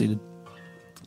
[0.00, 0.18] Seated.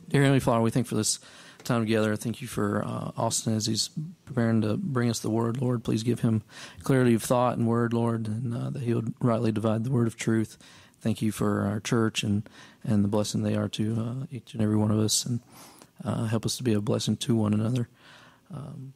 [0.06, 1.18] Dear Heavenly Father, we thank you for this
[1.64, 2.14] time together.
[2.14, 3.90] Thank you for uh, Austin as he's
[4.24, 5.82] preparing to bring us the word, Lord.
[5.82, 6.44] Please give him
[6.84, 10.06] clarity of thought and word, Lord, and uh, that he would rightly divide the word
[10.06, 10.58] of truth.
[11.00, 12.48] Thank you for our church and,
[12.84, 15.40] and the blessing they are to uh, each and every one of us, and
[16.04, 17.88] uh, help us to be a blessing to one another.
[18.54, 18.92] Um,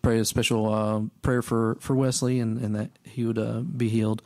[0.00, 3.90] pray a special uh, prayer for, for Wesley and, and that he would uh, be
[3.90, 4.22] healed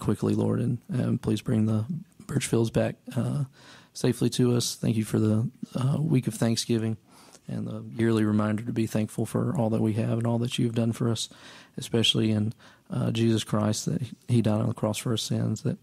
[0.00, 1.84] quickly, Lord, and, and please bring the
[2.26, 2.96] Birchfields back
[3.98, 4.76] safely to us.
[4.76, 6.96] Thank you for the uh, week of Thanksgiving
[7.48, 10.56] and the yearly reminder to be thankful for all that we have and all that
[10.56, 11.28] you've done for us,
[11.76, 12.52] especially in
[12.90, 15.78] uh, Jesus Christ, that He died on the cross for our sins, that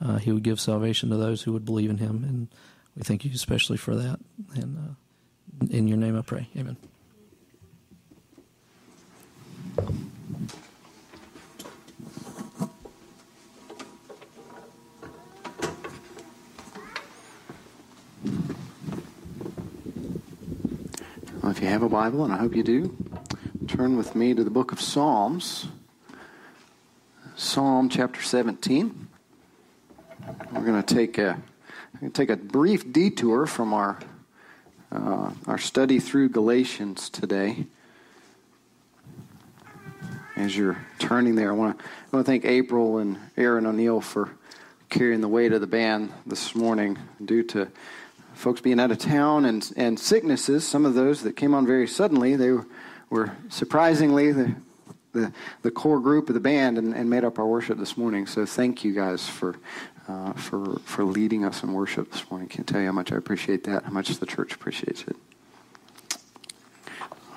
[0.00, 2.22] uh, He would give salvation to those who would believe in Him.
[2.22, 2.48] And
[2.94, 4.20] we thank you especially for that.
[4.54, 6.48] And uh, in your name I pray.
[6.56, 6.76] Amen.
[21.42, 22.96] Well, if you have a Bible, and I hope you do,
[23.68, 25.68] turn with me to the book of Psalms,
[27.36, 29.08] Psalm chapter 17.
[30.52, 31.40] We're going to take a
[32.12, 33.98] take a brief detour from our
[34.90, 37.66] uh, our study through Galatians today.
[40.34, 44.00] As you're turning there, I want to I want to thank April and Aaron O'Neill
[44.00, 44.30] for
[44.88, 47.68] carrying the weight of the band this morning due to
[48.36, 51.88] folks being out of town and, and sicknesses, some of those that came on very
[51.88, 52.52] suddenly, they
[53.08, 54.54] were, surprisingly the,
[55.12, 55.32] the,
[55.62, 58.26] the, core group of the band and, and, made up our worship this morning.
[58.26, 59.56] So thank you guys for,
[60.06, 62.48] uh, for, for leading us in worship this morning.
[62.48, 65.16] Can't tell you how much I appreciate that, how much the church appreciates it.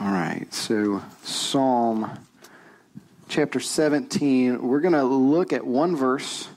[0.02, 2.20] All right, so Psalm
[3.30, 6.50] chapter 17, we're going to look at one verse,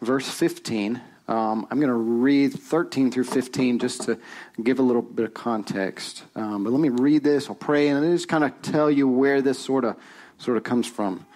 [0.00, 1.00] verse 15.
[1.28, 4.18] Um, I'm going to read 13 through 15 just to
[4.62, 6.24] give a little bit of context.
[6.34, 7.48] Um, but let me read this.
[7.48, 9.96] I'll pray, and just kind of tell you where this sort of
[10.38, 11.26] sort of comes from.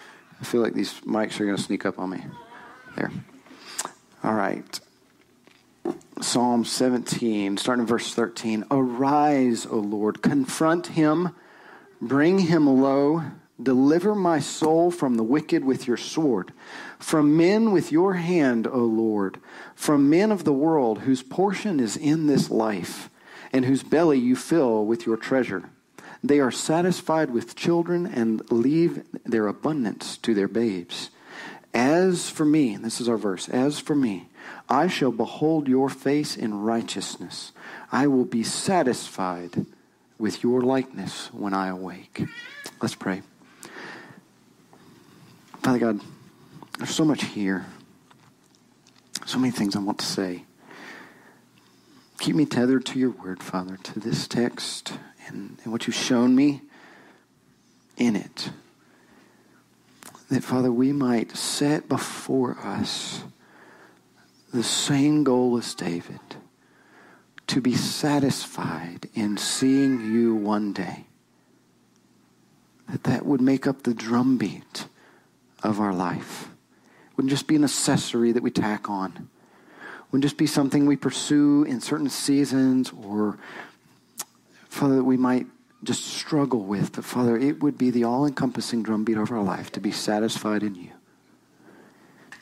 [0.41, 2.23] I feel like these mics are going to sneak up on me.
[2.95, 3.11] There.
[4.23, 4.79] All right.
[6.21, 8.65] Psalm 17, starting in verse 13.
[8.71, 11.35] Arise, O Lord, confront him,
[12.01, 13.23] bring him low
[13.61, 16.51] Deliver my soul from the wicked with your sword,
[16.97, 19.39] from men with your hand, O Lord,
[19.75, 23.09] from men of the world whose portion is in this life,
[23.51, 25.69] and whose belly you fill with your treasure.
[26.23, 31.11] They are satisfied with children and leave their abundance to their babes.
[31.73, 34.29] As for me, this is our verse, as for me,
[34.69, 37.51] I shall behold your face in righteousness.
[37.91, 39.65] I will be satisfied
[40.17, 42.23] with your likeness when I awake.
[42.81, 43.21] Let's pray.
[45.63, 46.01] Father God,
[46.77, 47.65] there's so much here.
[49.25, 50.43] So many things I want to say.
[52.19, 54.91] Keep me tethered to your word, Father, to this text
[55.25, 56.61] and, and what you've shown me
[57.95, 58.51] in it.
[60.29, 63.23] That, Father, we might set before us
[64.53, 66.19] the same goal as David
[67.47, 71.05] to be satisfied in seeing you one day.
[72.89, 74.87] That that would make up the drumbeat
[75.63, 76.49] of our life.
[77.15, 79.29] Wouldn't just be an accessory that we tack on.
[80.11, 83.37] Wouldn't just be something we pursue in certain seasons or,
[84.69, 85.47] Father, that we might
[85.83, 86.93] just struggle with.
[86.93, 90.63] But, Father, it would be the all encompassing drumbeat of our life to be satisfied
[90.63, 90.91] in you.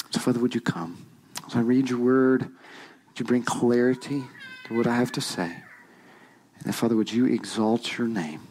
[0.10, 1.06] So, Father, would you come?
[1.48, 4.24] As I read your word, would you bring clarity
[4.66, 5.44] to what I have to say?
[5.46, 8.48] And then, Father, would you exalt your name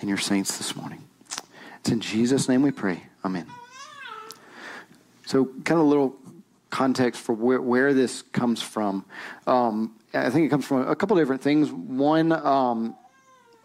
[0.00, 1.04] and your saints this morning?
[1.80, 3.04] It's in Jesus' name we pray.
[3.24, 3.46] Amen.
[5.26, 6.16] So, kind of a little
[6.70, 9.04] context for where, where this comes from.
[9.46, 11.70] Um, I think it comes from a couple different things.
[11.70, 12.96] One, um,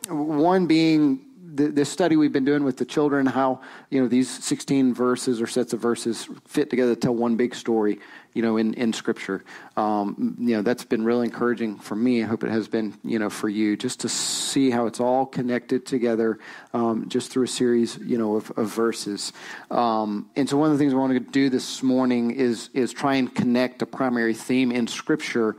[0.09, 4.29] one being the, this study we've been doing with the children, how you know these
[4.29, 7.99] 16 verses or sets of verses fit together to tell one big story
[8.33, 9.43] you know, in, in Scripture.
[9.77, 12.23] Um, you know, that's been really encouraging for me.
[12.23, 15.25] I hope it has been, you know, for you, just to see how it's all
[15.25, 16.39] connected together
[16.73, 19.33] um, just through a series, you know, of, of verses.
[19.69, 22.93] Um, and so one of the things I want to do this morning is, is
[22.93, 25.55] try and connect a primary theme in Scripture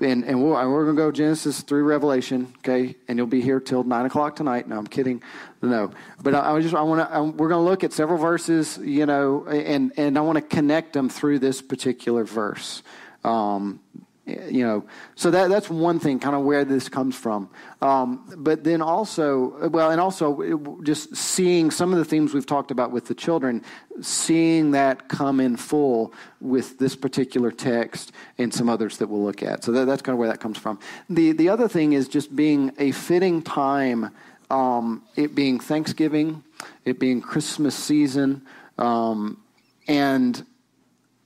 [0.00, 2.96] and, and we'll, we're going to go Genesis through Revelation, okay?
[3.08, 4.68] And you'll be here till nine o'clock tonight.
[4.68, 5.22] No, I'm kidding.
[5.62, 5.90] No,
[6.22, 7.22] but I, I just I want to.
[7.22, 10.92] We're going to look at several verses, you know, and and I want to connect
[10.92, 12.82] them through this particular verse.
[13.24, 13.80] Um,
[14.26, 17.48] you know so that that's one thing kind of where this comes from.
[17.80, 22.70] Um, but then also well and also just seeing some of the themes we've talked
[22.70, 23.62] about with the children
[24.02, 29.42] seeing that come in full with this particular text and some others that we'll look
[29.42, 29.64] at.
[29.64, 30.80] So that, that's kind of where that comes from.
[31.08, 34.10] The the other thing is just being a fitting time
[34.50, 36.42] um, it being thanksgiving
[36.84, 38.42] it being christmas season
[38.78, 39.40] um,
[39.88, 40.44] and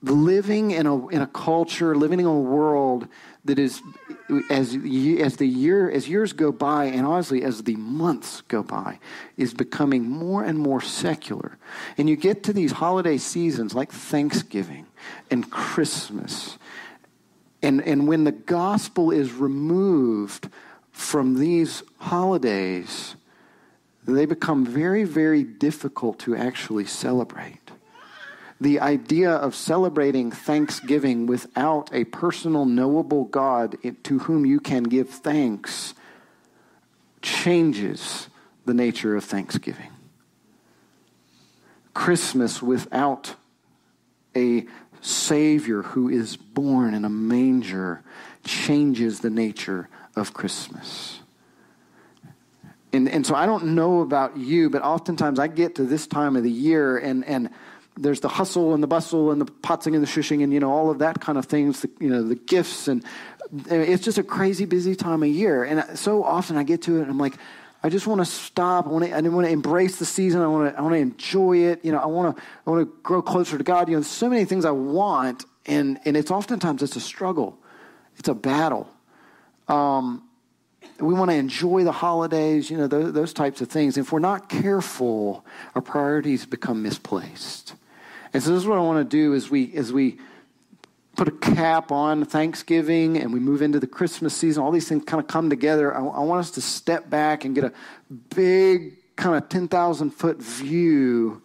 [0.02, 3.06] living in a, in a culture, living in a world
[3.44, 3.82] that is,
[4.50, 4.76] as,
[5.20, 8.98] as the year, as years go by, and honestly, as the months go by,
[9.36, 11.58] is becoming more and more secular.
[11.98, 14.86] And you get to these holiday seasons like Thanksgiving
[15.30, 16.58] and Christmas.
[17.62, 20.48] And, and when the gospel is removed
[20.92, 23.16] from these holidays,
[24.06, 27.70] they become very, very difficult to actually celebrate
[28.60, 35.08] the idea of celebrating Thanksgiving without a personal, knowable God to whom you can give
[35.08, 35.94] thanks
[37.22, 38.28] changes
[38.66, 39.90] the nature of Thanksgiving.
[41.94, 43.34] Christmas without
[44.36, 44.66] a
[45.00, 48.02] Savior who is born in a manger
[48.44, 51.20] changes the nature of Christmas.
[52.92, 56.36] And, and so I don't know about you, but oftentimes I get to this time
[56.36, 57.50] of the year and, and
[58.00, 60.70] there's the hustle and the bustle and the potzing and the shushing and you know
[60.70, 63.04] all of that kind of things the, you know the gifts and
[63.68, 65.64] it's just a crazy busy time of year.
[65.64, 67.36] And so often i get to it and i'm like
[67.82, 68.86] i just want to stop.
[68.86, 70.40] I want to i want to embrace the season.
[70.40, 71.84] I want to i want to enjoy it.
[71.84, 73.88] You know i want to i want to grow closer to god.
[73.88, 77.58] You know so many things i want and and it's oftentimes it's a struggle.
[78.16, 78.90] It's a battle.
[79.68, 80.24] Um,
[80.98, 83.96] we want to enjoy the holidays, you know, those, those, types of things.
[83.96, 85.44] If we're not careful,
[85.74, 87.74] our priorities become misplaced.
[88.32, 90.18] And so this is what I want to do as we as we
[91.16, 94.62] put a cap on Thanksgiving and we move into the Christmas season.
[94.62, 95.94] All these things kind of come together.
[95.94, 97.72] I, I want us to step back and get a
[98.34, 101.42] big kind of ten thousand foot view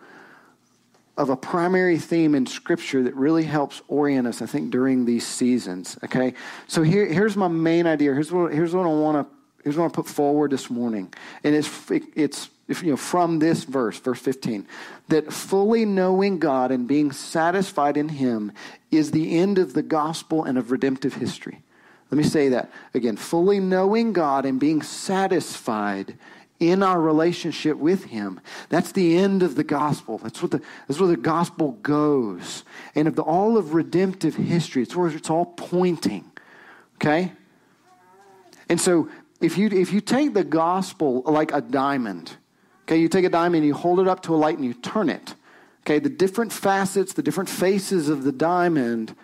[1.18, 5.26] of a primary theme in Scripture that really helps orient us, I think, during these
[5.26, 5.98] seasons.
[6.04, 6.34] Okay,
[6.68, 8.14] so here, here's my main idea.
[8.14, 11.14] Here's what here's what I want to here's what I put forward this morning,
[11.44, 11.70] and it's
[12.16, 14.68] it's if, you know, from this verse, verse 15,
[15.10, 18.52] that fully knowing God and being satisfied in Him
[18.92, 21.62] is the end of the gospel and of redemptive history.
[22.12, 23.18] Let me say that again.
[23.18, 26.18] Fully knowing God and being satisfied
[26.60, 28.40] in our relationship with Him.
[28.70, 30.18] That's the end of the gospel.
[30.20, 32.64] That's, what the, that's where the gospel goes.
[32.96, 36.32] And of the, all of redemptive history, it's where it's all pointing.
[36.96, 37.34] Okay?
[38.70, 39.10] And so
[39.42, 42.38] if you, if you take the gospel like a diamond,
[42.86, 44.76] Okay, you take a diamond and you hold it up to a light and you
[44.76, 45.34] turn it.
[45.82, 49.16] Okay, the different facets, the different faces of the diamond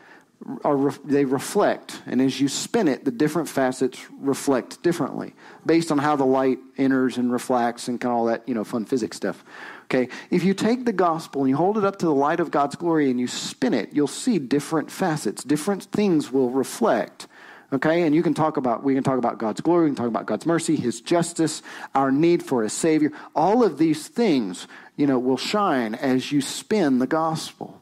[0.64, 5.36] are they reflect, and as you spin it, the different facets reflect differently
[5.68, 8.64] based on how the light enters and reflects and kind of all that you know
[8.64, 9.44] fun physics stuff.
[9.86, 12.50] Okay, if you take the gospel and you hold it up to the light of
[12.50, 15.44] God's glory and you spin it, you'll see different facets.
[15.44, 17.28] Different things will reflect.
[17.74, 20.08] Okay, and you can talk about, we can talk about God's glory, we can talk
[20.08, 21.62] about God's mercy, His justice,
[21.96, 23.14] our need for a Savior.
[23.34, 24.68] All of these things,
[24.98, 27.82] you know, will shine as you spin the gospel.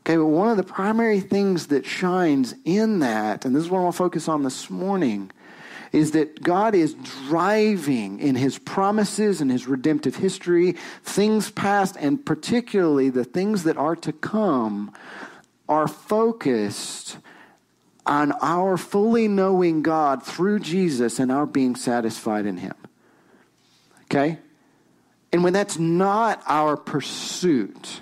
[0.00, 3.78] Okay, but one of the primary things that shines in that, and this is what
[3.78, 5.32] I want to focus on this morning,
[5.90, 6.94] is that God is
[7.28, 13.76] driving in His promises and His redemptive history, things past, and particularly the things that
[13.76, 14.92] are to come,
[15.68, 17.16] are focused
[18.06, 22.74] on our fully knowing God through Jesus and our being satisfied in Him.
[24.04, 24.38] Okay?
[25.32, 28.00] And when that's not our pursuit,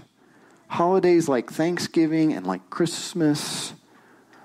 [0.69, 3.73] holidays like Thanksgiving and like Christmas,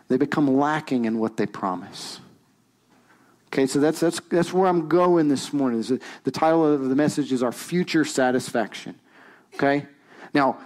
[0.08, 2.20] they become lacking in what they promise.
[3.47, 5.82] Okay, so that's, that's, that's where I'm going this morning.
[6.24, 8.95] The title of the message is Our Future Satisfaction.
[9.55, 9.86] Okay?
[10.34, 10.58] Now,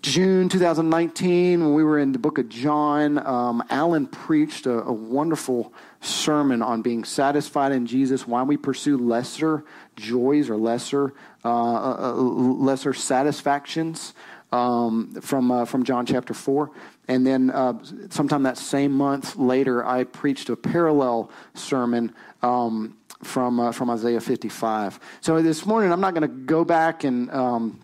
[0.00, 4.92] June 2019, when we were in the book of John, um, Alan preached a, a,
[4.92, 9.64] wonderful sermon on being satisfied in Jesus, why we pursue lesser
[9.96, 14.14] joys or lesser, uh, uh, uh lesser satisfactions
[14.52, 16.70] um, from, uh, from John chapter 4.
[17.08, 17.74] And then uh,
[18.10, 24.20] sometime that same month later, I preached a parallel sermon um, from, uh, from Isaiah
[24.20, 25.00] 55.
[25.20, 27.80] So this morning, I'm not going to go back and um,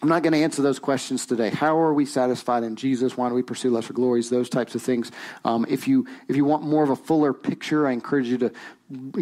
[0.00, 1.50] I'm not going to answer those questions today.
[1.50, 3.16] How are we satisfied in Jesus?
[3.16, 4.30] Why do we pursue lesser glories?
[4.30, 5.10] Those types of things.
[5.44, 8.52] Um, if you if you want more of a fuller picture, I encourage you to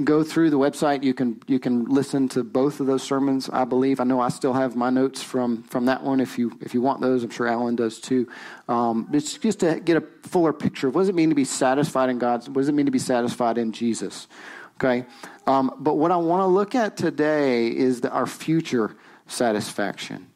[0.05, 1.03] go through the website.
[1.03, 3.49] You can you can listen to both of those sermons.
[3.49, 4.01] I believe.
[4.01, 6.21] I know I still have my notes from from that one.
[6.21, 8.29] If you if you want those, I'm sure Alan does too.
[8.69, 12.11] Um, it's just to get a fuller picture what does it mean to be satisfied
[12.11, 12.47] in God.
[12.49, 14.29] What does it mean to be satisfied in Jesus?
[14.75, 15.07] Okay.
[15.47, 18.95] Um, but what I want to look at today is the, our future
[19.27, 20.27] satisfaction.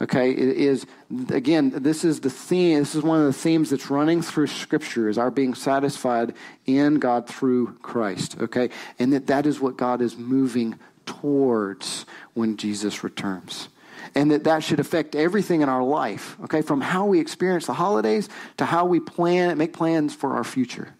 [0.00, 0.86] Okay, it is
[1.30, 1.70] again.
[1.70, 2.78] This is the theme.
[2.78, 6.34] This is one of the themes that's running through Scripture: is our being satisfied
[6.66, 8.36] in God through Christ.
[8.40, 8.70] Okay,
[9.00, 13.70] and that that is what God is moving towards when Jesus returns,
[14.14, 16.36] and that that should affect everything in our life.
[16.44, 18.28] Okay, from how we experience the holidays
[18.58, 20.94] to how we plan, make plans for our future.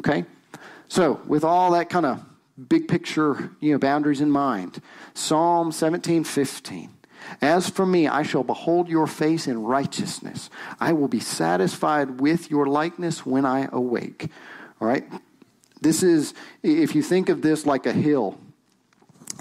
[0.00, 0.24] Okay,
[0.88, 2.20] so with all that kind of
[2.68, 4.80] big picture, you know, boundaries in mind,
[5.14, 6.90] Psalm seventeen fifteen.
[7.40, 10.50] As for me, I shall behold your face in righteousness.
[10.80, 14.30] I will be satisfied with your likeness when I awake.
[14.80, 15.04] All right?
[15.80, 18.38] This is, if you think of this like a hill,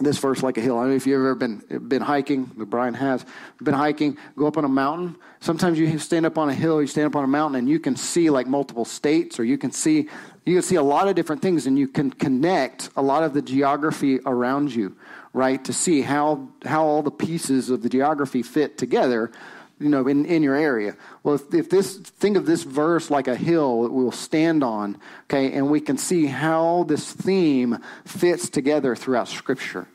[0.01, 0.77] this verse like a hill.
[0.77, 2.45] I don't know if you've ever been been hiking.
[2.45, 3.25] Brian has
[3.61, 4.17] been hiking.
[4.35, 5.15] Go up on a mountain.
[5.39, 6.81] Sometimes you stand up on a hill.
[6.81, 9.57] You stand up on a mountain, and you can see like multiple states, or you
[9.57, 10.09] can see
[10.45, 13.33] you can see a lot of different things, and you can connect a lot of
[13.33, 14.97] the geography around you
[15.33, 19.31] right, to see how, how all the pieces of the geography fit together,
[19.79, 20.95] you know, in, in your area.
[21.23, 24.97] Well, if, if this, think of this verse like a hill that we'll stand on,
[25.23, 29.87] okay, and we can see how this theme fits together throughout Scripture,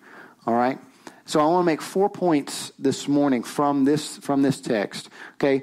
[0.45, 0.79] all right?
[1.25, 5.63] So I want to make four points this morning from this, from this text, okay?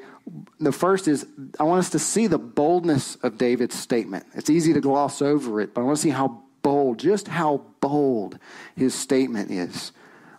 [0.60, 1.26] The first is
[1.60, 4.26] I want us to see the boldness of David's statement.
[4.34, 7.62] It's easy to gloss over it, but I want to see how bold, just how
[7.80, 8.40] bold
[8.76, 9.92] his statement is.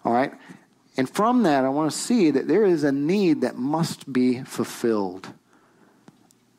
[0.04, 0.32] All right?
[0.96, 4.42] And from that, I want to see that there is a need that must be
[4.42, 5.28] fulfilled.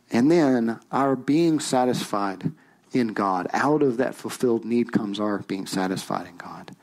[0.09, 2.49] And then our being satisfied
[2.93, 3.47] in God.
[3.51, 6.74] Out of that fulfilled need comes our being satisfied in God.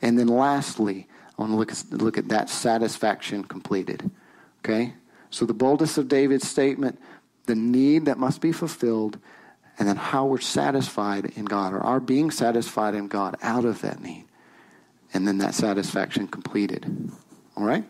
[0.00, 4.08] And then lastly, I want to look at, look at that satisfaction completed.
[4.60, 4.94] Okay?
[5.30, 7.00] So the boldness of David's statement,
[7.46, 9.18] the need that must be fulfilled,
[9.80, 13.80] and then how we're satisfied in God, or our being satisfied in God out of
[13.80, 14.26] that need,
[15.14, 17.10] and then that satisfaction completed.
[17.56, 17.82] All right?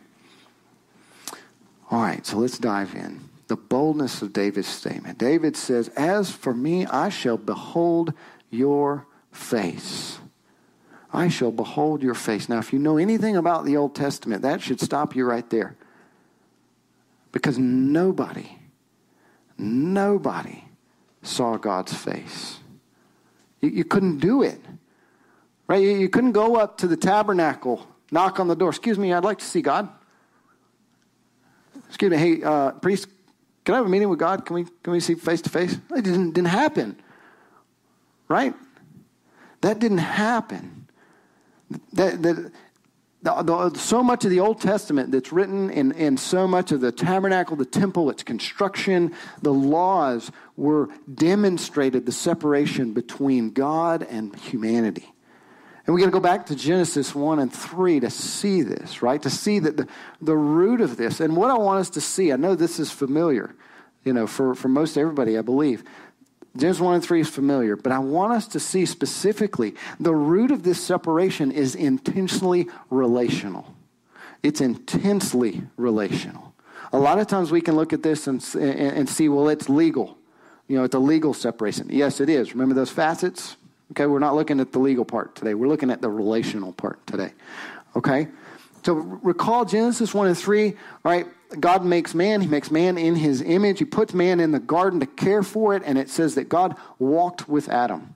[1.90, 3.28] All right, so let's dive in.
[3.48, 5.18] The boldness of David's statement.
[5.18, 8.14] David says, As for me, I shall behold
[8.50, 10.20] your face.
[11.12, 12.48] I shall behold your face.
[12.48, 15.74] Now, if you know anything about the Old Testament, that should stop you right there.
[17.32, 18.48] Because nobody,
[19.58, 20.62] nobody
[21.22, 22.58] saw God's face.
[23.60, 24.60] You, you couldn't do it.
[25.66, 25.82] Right?
[25.82, 28.70] You, you couldn't go up to the tabernacle, knock on the door.
[28.70, 29.88] Excuse me, I'd like to see God.
[31.88, 33.08] Excuse me, hey, uh, priest,
[33.64, 34.46] can I have a meeting with God?
[34.46, 35.74] Can we, can we see face to face?
[35.74, 36.96] It didn't, didn't happen.
[38.28, 38.54] Right?
[39.60, 40.88] That didn't happen.
[41.92, 42.52] That, that,
[43.22, 46.80] the, the, so much of the Old Testament that's written in, in so much of
[46.80, 50.30] the tabernacle, the temple, its construction, the laws
[50.60, 55.10] were demonstrated the separation between God and humanity.
[55.86, 59.20] And we got to go back to Genesis 1 and 3 to see this, right?
[59.22, 59.88] To see that the,
[60.20, 62.90] the root of this, and what I want us to see, I know this is
[62.90, 63.54] familiar,
[64.04, 65.82] you know, for, for most everybody, I believe.
[66.54, 70.50] Genesis 1 and 3 is familiar, but I want us to see specifically the root
[70.50, 73.74] of this separation is intensely relational.
[74.42, 76.54] It's intensely relational.
[76.92, 79.70] A lot of times we can look at this and, and, and see, well, it's
[79.70, 80.18] legal.
[80.70, 81.88] You know, it's a legal separation.
[81.90, 82.52] Yes, it is.
[82.52, 83.56] Remember those facets?
[83.90, 85.52] Okay, we're not looking at the legal part today.
[85.52, 87.32] We're looking at the relational part today.
[87.96, 88.28] Okay?
[88.84, 91.26] So recall Genesis 1 and 3, all right?
[91.58, 93.80] God makes man, he makes man in his image.
[93.80, 96.76] He puts man in the garden to care for it, and it says that God
[97.00, 98.14] walked with Adam.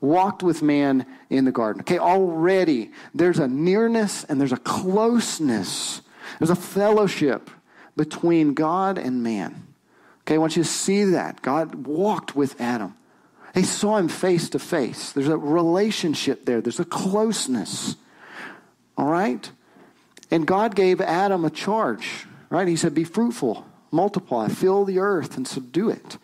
[0.00, 1.80] Walked with man in the garden.
[1.80, 6.00] Okay, already there's a nearness and there's a closeness.
[6.38, 7.50] There's a fellowship
[7.96, 9.67] between God and man.
[10.28, 11.40] Okay, I want you to see that.
[11.40, 12.94] God walked with Adam.
[13.54, 15.10] He saw him face to face.
[15.12, 17.96] There's a relationship there, there's a closeness.
[18.98, 19.50] All right?
[20.30, 22.68] And God gave Adam a charge, right?
[22.68, 26.18] He said, Be fruitful, multiply, fill the earth, and subdue it.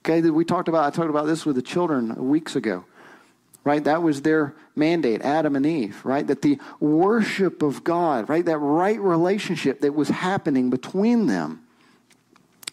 [0.00, 2.86] Okay, that we talked about, I talked about this with the children weeks ago,
[3.64, 3.84] right?
[3.84, 6.26] That was their mandate, Adam and Eve, right?
[6.26, 8.46] That the worship of God, right?
[8.46, 11.65] That right relationship that was happening between them,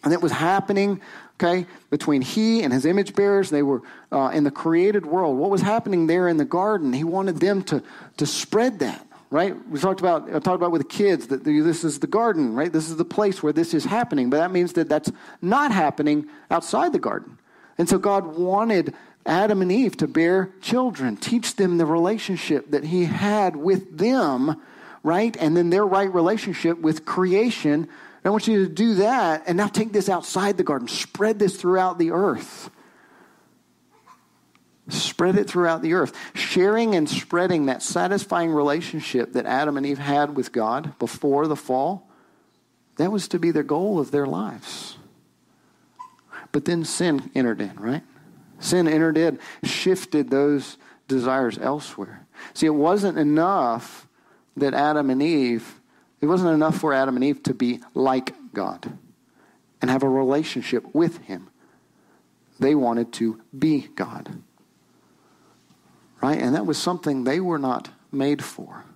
[0.04, 1.00] and it was happening,
[1.40, 3.50] okay, between he and his image bearers.
[3.50, 3.82] They were
[4.12, 5.38] uh, in the created world.
[5.38, 6.92] What was happening there in the garden?
[6.92, 7.82] He wanted them to,
[8.18, 9.56] to spread that, right?
[9.68, 12.72] We talked about, I talked about with the kids that this is the garden, right?
[12.72, 14.30] This is the place where this is happening.
[14.30, 17.38] But that means that that's not happening outside the garden.
[17.78, 18.94] And so God wanted
[19.26, 24.60] Adam and Eve to bear children, teach them the relationship that He had with them,
[25.02, 25.36] right?
[25.38, 27.88] And then their right relationship with creation.
[28.24, 31.56] I want you to do that and now take this outside the garden, spread this
[31.56, 32.70] throughout the earth.
[34.88, 36.12] Spread it throughout the earth.
[36.34, 41.56] Sharing and spreading that satisfying relationship that Adam and Eve had with God before the
[41.56, 42.08] fall,
[42.96, 44.96] that was to be the goal of their lives.
[46.52, 48.02] But then sin entered in, right?
[48.58, 50.76] Sin entered in, shifted those
[51.08, 52.26] desires elsewhere.
[52.52, 54.06] See, it wasn't enough
[54.56, 55.80] that Adam and Eve,
[56.24, 58.96] it wasn't enough for Adam and Eve to be like God
[59.82, 61.50] and have a relationship with Him.
[62.58, 64.38] They wanted to be God.
[66.22, 66.40] Right?
[66.40, 68.86] And that was something they were not made for.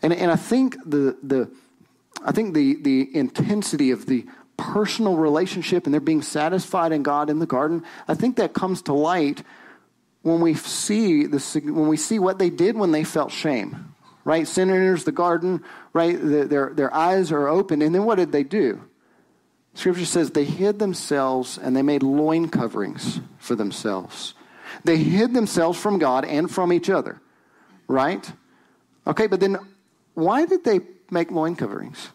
[0.00, 1.50] And, and I think the, the
[2.24, 7.30] I think the, the intensity of the personal relationship and they're being satisfied in God
[7.30, 9.42] in the garden, I think that comes to light
[10.22, 13.93] when we see the, when we see what they did when they felt shame.
[14.24, 14.48] Right?
[14.48, 15.62] Sin enters the garden,
[15.92, 16.18] right?
[16.20, 17.82] Their, their eyes are open.
[17.82, 18.82] And then what did they do?
[19.74, 24.34] Scripture says they hid themselves and they made loin coverings for themselves.
[24.84, 27.20] They hid themselves from God and from each other,
[27.86, 28.30] right?
[29.06, 29.58] Okay, but then
[30.14, 32.08] why did they make loin coverings?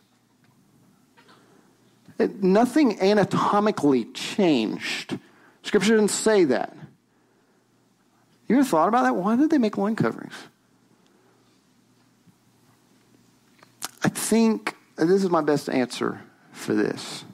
[2.18, 5.20] It, nothing anatomically changed.
[5.64, 6.76] Scripture didn't say that.
[8.47, 9.16] You ever thought about that?
[9.16, 10.34] Why did they make loin coverings?
[14.10, 16.20] I think this is my best answer
[16.51, 17.26] for this.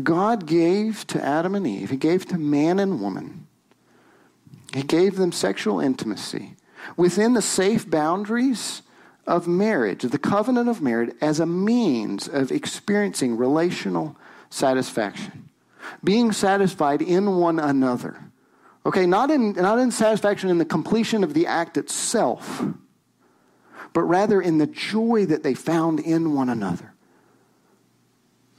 [0.00, 3.48] God gave to Adam and Eve, He gave to man and woman,
[4.72, 6.54] He gave them sexual intimacy
[6.96, 8.82] within the safe boundaries
[9.26, 14.16] of marriage, the covenant of marriage, as a means of experiencing relational
[14.48, 15.48] satisfaction,
[16.04, 18.30] being satisfied in one another.
[18.86, 22.64] Okay, not in, not in satisfaction in the completion of the act itself,
[23.96, 26.92] but rather in the joy that they found in one another.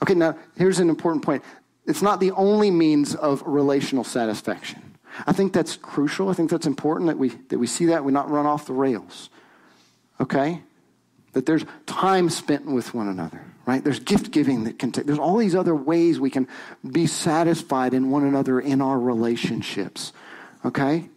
[0.01, 1.43] Okay, now here's an important point.
[1.85, 4.97] It's not the only means of relational satisfaction.
[5.27, 6.29] I think that's crucial.
[6.29, 8.73] I think that's important that we, that we see that, we not run off the
[8.73, 9.29] rails.
[10.19, 10.63] Okay?
[11.33, 13.83] That there's time spent with one another, right?
[13.83, 16.47] There's gift giving that can take, there's all these other ways we can
[16.83, 20.13] be satisfied in one another in our relationships.
[20.65, 21.09] Okay?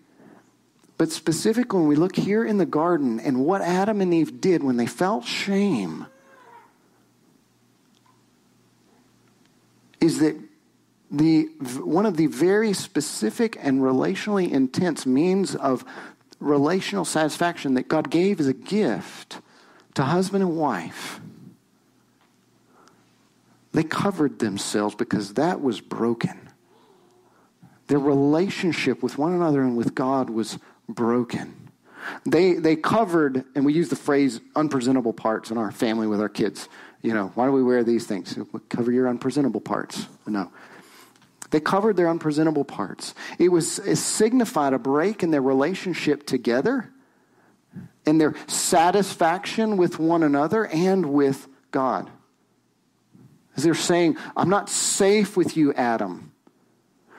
[1.00, 4.62] But specifically, when we look here in the garden and what Adam and Eve did
[4.62, 6.04] when they felt shame,
[9.98, 10.36] is that
[11.10, 11.44] the,
[11.78, 15.86] one of the very specific and relationally intense means of
[16.38, 19.40] relational satisfaction that God gave as a gift
[19.94, 21.18] to husband and wife,
[23.72, 26.50] they covered themselves because that was broken.
[27.86, 30.58] Their relationship with one another and with God was
[30.92, 31.70] broken.
[32.24, 36.28] They, they covered, and we use the phrase unpresentable parts in our family with our
[36.28, 36.68] kids.
[37.02, 38.36] You know, why do we wear these things?
[38.68, 40.06] Cover your unpresentable parts.
[40.26, 40.50] No.
[41.50, 43.14] They covered their unpresentable parts.
[43.38, 46.90] It was it signified a break in their relationship together
[48.06, 52.08] and their satisfaction with one another and with God.
[53.56, 56.29] As they're saying, I'm not safe with you, Adam.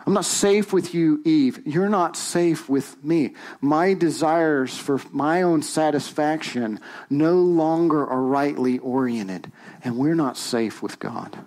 [0.05, 1.61] I'm not safe with you, Eve.
[1.65, 3.35] You're not safe with me.
[3.59, 6.79] My desires for my own satisfaction
[7.09, 9.51] no longer are rightly oriented,
[9.83, 11.37] and we're not safe with God.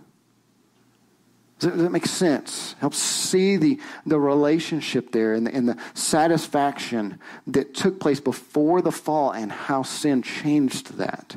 [1.59, 2.77] Does that make sense?
[2.81, 8.83] Help see the, the relationship there and the, and the satisfaction that took place before
[8.83, 11.37] the fall and how sin changed that.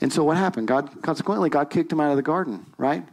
[0.00, 0.66] And so what happened?
[0.66, 3.06] God, consequently, God kicked him out of the garden, right?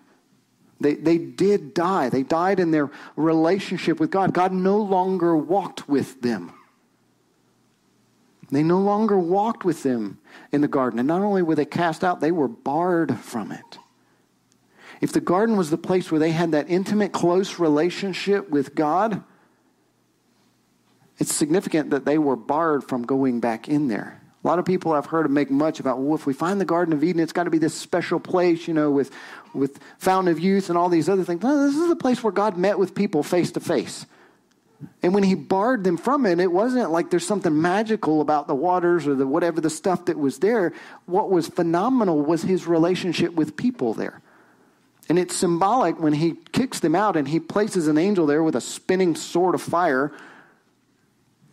[0.79, 2.09] They, they did die.
[2.09, 4.33] They died in their relationship with God.
[4.33, 6.53] God no longer walked with them.
[8.51, 10.19] They no longer walked with them
[10.51, 10.99] in the garden.
[10.99, 13.77] And not only were they cast out, they were barred from it.
[15.01, 19.23] If the garden was the place where they had that intimate, close relationship with God,
[21.19, 24.21] it's significant that they were barred from going back in there.
[24.43, 26.93] A lot of people I've heard make much about, well, if we find the Garden
[26.93, 29.11] of Eden, it's got to be this special place, you know, with,
[29.53, 31.41] with Fountain of Youth and all these other things.
[31.41, 34.05] No, this is the place where God met with people face to face.
[35.03, 38.55] And when he barred them from it, it wasn't like there's something magical about the
[38.55, 40.73] waters or the whatever the stuff that was there.
[41.05, 44.21] What was phenomenal was his relationship with people there.
[45.09, 48.55] And it's symbolic when he kicks them out and he places an angel there with
[48.55, 50.13] a spinning sword of fire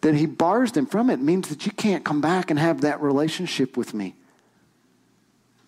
[0.02, 3.00] that he bars them from it means that you can't come back and have that
[3.00, 4.14] relationship with me.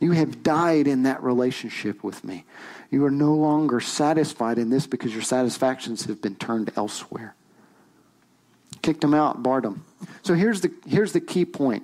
[0.01, 2.44] You have died in that relationship with me.
[2.90, 7.34] You are no longer satisfied in this because your satisfactions have been turned elsewhere.
[8.82, 9.84] Kicked him out, barred him.
[10.22, 11.82] So here's the, here's the key point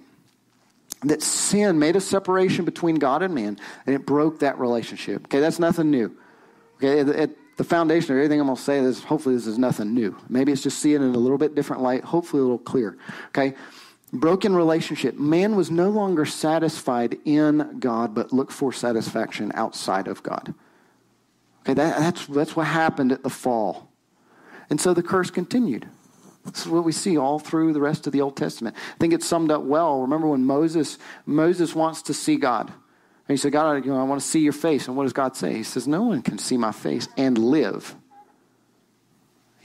[1.03, 5.27] that sin made a separation between God and man, and it broke that relationship.
[5.27, 6.17] Okay, that's nothing new.
[6.77, 9.59] Okay, at, at the foundation of everything I'm going to say is hopefully this is
[9.59, 10.17] nothing new.
[10.29, 12.97] Maybe it's just seeing it in a little bit different light, hopefully a little clear.
[13.29, 13.55] Okay,
[14.15, 15.19] broken relationship.
[15.19, 20.55] Man was no longer satisfied in God, but looked for satisfaction outside of God.
[21.63, 23.91] Okay, that, that's, that's what happened at the fall.
[24.71, 25.89] And so the curse continued.
[26.45, 28.77] This is what we see all through the rest of the Old Testament.
[28.77, 30.03] I think it's summed up well.
[30.03, 32.69] Remember when Moses Moses wants to see God.
[32.69, 34.87] And he said, God, you know, I want to see your face.
[34.87, 35.55] And what does God say?
[35.55, 37.95] He says, No one can see my face and live.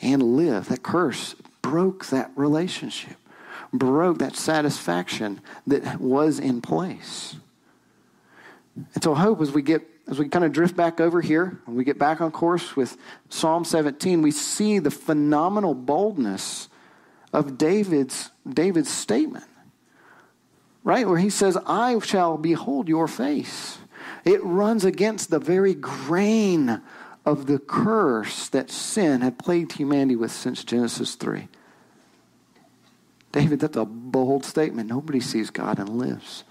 [0.02, 0.70] And live.
[0.70, 3.18] That curse broke that relationship,
[3.74, 7.36] broke that satisfaction that was in place.
[8.94, 11.60] And so I hope as we get as we kind of drift back over here
[11.68, 12.98] and we get back on course with
[13.30, 16.68] Psalm 17, we see the phenomenal boldness
[17.32, 19.46] of David's, David's statement,
[20.84, 21.08] right?
[21.08, 23.78] Where he says, I shall behold your face.
[24.26, 26.82] It runs against the very grain
[27.24, 31.48] of the curse that sin had plagued humanity with since Genesis 3.
[33.32, 34.90] David, that's a bold statement.
[34.90, 36.44] Nobody sees God and lives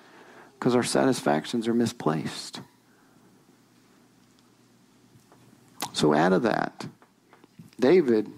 [0.59, 2.61] because our satisfactions are misplaced.
[5.93, 6.87] So, out of that,
[7.81, 8.31] David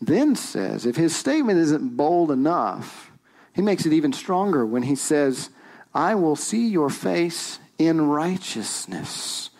[0.00, 3.10] then says, if his statement isn't bold enough,
[3.54, 5.50] he makes it even stronger when he says,
[5.94, 9.50] I will see your face in righteousness.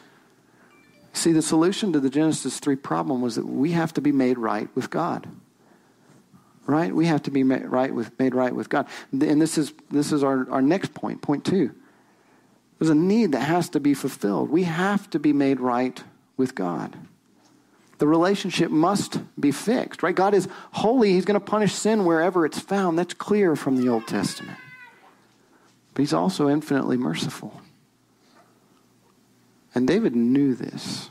[1.12, 4.38] See, the solution to the Genesis 3 problem was that we have to be made
[4.38, 5.28] right with God.
[6.68, 6.94] Right?
[6.94, 8.88] We have to be made right with, made right with God.
[9.10, 11.74] And this is, this is our, our next point, point two.
[12.78, 14.50] There's a need that has to be fulfilled.
[14.50, 16.04] We have to be made right
[16.36, 16.94] with God.
[17.96, 20.14] The relationship must be fixed, right?
[20.14, 21.14] God is holy.
[21.14, 22.98] He's going to punish sin wherever it's found.
[22.98, 24.58] That's clear from the Old Testament.
[25.94, 27.62] But He's also infinitely merciful.
[29.74, 31.08] And David knew this,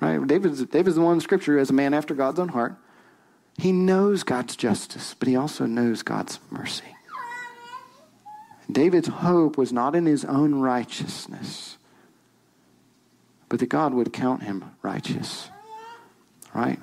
[0.00, 0.26] right?
[0.26, 2.74] David's, David's the one in Scripture as a man after God's own heart.
[3.58, 6.96] He knows God's justice, but he also knows God's mercy.
[8.70, 11.76] David's hope was not in his own righteousness,
[13.48, 15.50] but that God would count him righteous
[16.54, 16.78] right?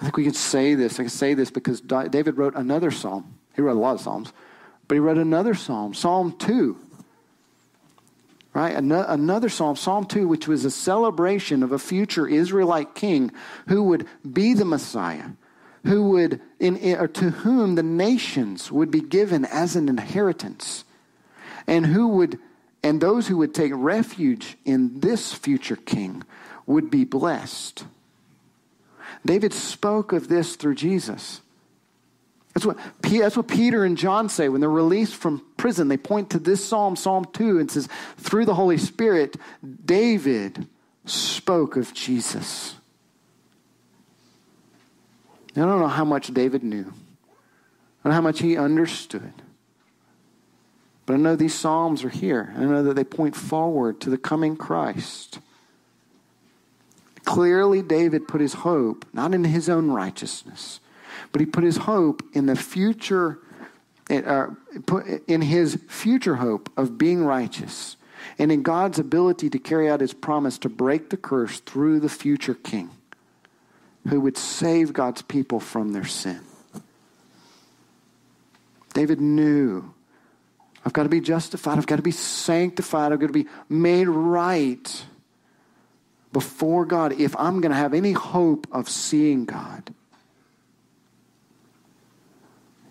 [0.00, 0.94] I think we can say this.
[0.94, 3.38] I can say this because David wrote another psalm.
[3.54, 4.32] He wrote a lot of psalms,
[4.86, 6.78] but he wrote another psalm, Psalm 2.
[8.58, 8.74] Right?
[8.74, 13.30] Another psalm, Psalm 2, which was a celebration of a future Israelite king
[13.68, 15.28] who would be the Messiah,
[15.84, 16.76] who would, in,
[17.12, 20.84] to whom the nations would be given as an inheritance,
[21.68, 22.40] and who would,
[22.82, 26.24] and those who would take refuge in this future king
[26.66, 27.84] would be blessed.
[29.24, 31.42] David spoke of this through Jesus.
[32.58, 35.86] That's what, that's what Peter and John say when they're released from prison.
[35.86, 39.36] They point to this psalm, Psalm 2, and says, through the Holy Spirit,
[39.84, 40.66] David
[41.04, 42.74] spoke of Jesus.
[45.54, 46.80] I don't know how much David knew.
[46.80, 49.34] I don't know how much he understood.
[51.06, 52.52] But I know these Psalms are here.
[52.56, 55.38] I know that they point forward to the coming Christ.
[57.24, 60.80] Clearly, David put his hope not in his own righteousness,
[61.32, 63.38] but he put his hope in the future,
[64.10, 64.46] uh,
[65.26, 67.96] in his future hope of being righteous,
[68.38, 72.08] and in God's ability to carry out his promise to break the curse through the
[72.08, 72.90] future king
[74.08, 76.40] who would save God's people from their sin.
[78.94, 79.94] David knew
[80.84, 84.08] I've got to be justified, I've got to be sanctified, I've got to be made
[84.08, 85.04] right
[86.32, 89.92] before God if I'm going to have any hope of seeing God.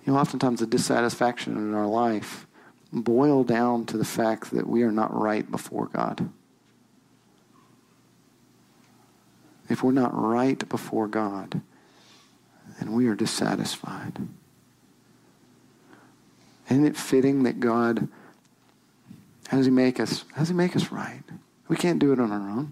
[0.07, 2.47] You know, oftentimes the dissatisfaction in our life
[2.93, 6.29] boil down to the fact that we are not right before God.
[9.69, 11.59] If we're not right before God,
[12.79, 14.17] then we are dissatisfied.
[16.69, 18.07] Isn't it fitting that God,
[19.49, 20.23] how does He make us?
[20.31, 21.23] How does He make us right?
[21.67, 22.71] We can't do it on our own.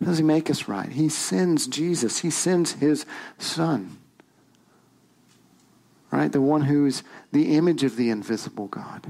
[0.00, 0.88] How does he make us right?
[0.88, 2.18] He sends Jesus.
[2.18, 3.06] He sends his
[3.38, 3.98] son.
[6.14, 6.30] Right?
[6.30, 7.02] The one who is
[7.32, 9.04] the image of the invisible God.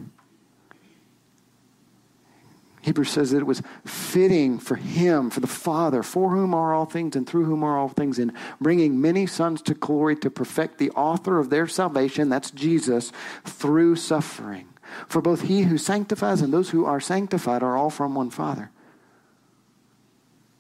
[2.81, 6.87] Hebrews says that it was fitting for him, for the Father, for whom are all
[6.87, 10.79] things and through whom are all things, in bringing many sons to glory to perfect
[10.79, 13.13] the author of their salvation, that's Jesus,
[13.45, 14.67] through suffering.
[15.07, 18.71] For both he who sanctifies and those who are sanctified are all from one Father.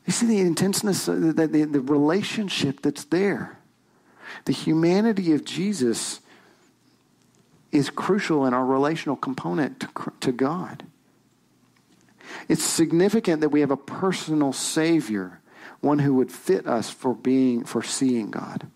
[0.06, 3.58] You see the intenseness, the, the, the relationship that's there.
[4.44, 6.20] The humanity of Jesus
[7.74, 9.88] is crucial in our relational component to,
[10.20, 10.84] to God.
[12.48, 15.40] It's significant that we have a personal Savior,
[15.80, 18.66] one who would fit us for being, for seeing God.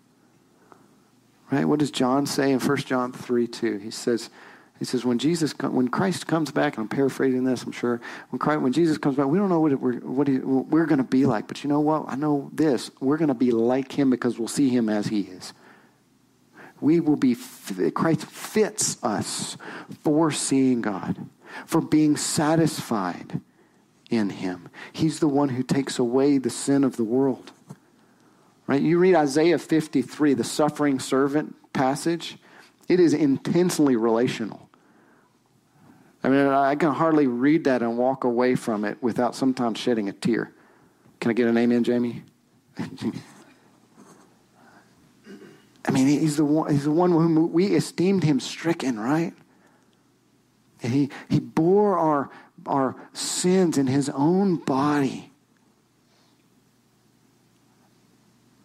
[1.49, 1.65] Right?
[1.65, 3.77] What does John say in 1 John 3 2?
[3.77, 4.29] He says,
[4.77, 8.39] he says, when Jesus, when Christ comes back, and I'm paraphrasing this, I'm sure, when,
[8.39, 10.99] Christ, when Jesus comes back, we don't know what, we're, what, he, what we're going
[10.99, 11.47] to be like.
[11.47, 12.05] But you know what?
[12.07, 12.91] I know this.
[13.01, 15.53] We're going to be like him because we'll see him as he is.
[16.81, 17.35] We will be,
[17.93, 19.57] Christ fits us
[20.03, 21.17] for seeing God,
[21.65, 23.41] for being satisfied
[24.09, 24.69] in him.
[24.93, 27.51] He's the one who takes away the sin of the world.
[28.67, 28.81] Right?
[28.81, 32.37] You read Isaiah 53, the suffering servant passage,
[32.87, 34.69] it is intensely relational.
[36.23, 40.09] I mean, I can hardly read that and walk away from it without sometimes shedding
[40.09, 40.51] a tear.
[41.19, 42.23] Can I get an amen, Jamie?
[45.89, 49.33] I mean, he's the one, he's the one whom we esteemed him stricken, right?
[50.83, 52.29] And he, he bore our,
[52.67, 55.31] our sins in his own body.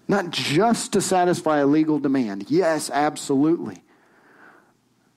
[0.06, 2.50] Not just to satisfy a legal demand.
[2.50, 3.82] Yes, absolutely.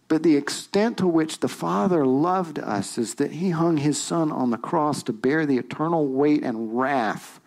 [0.08, 4.32] But the extent to which the Father loved us is that he hung his Son
[4.32, 7.42] on the cross to bear the eternal weight and wrath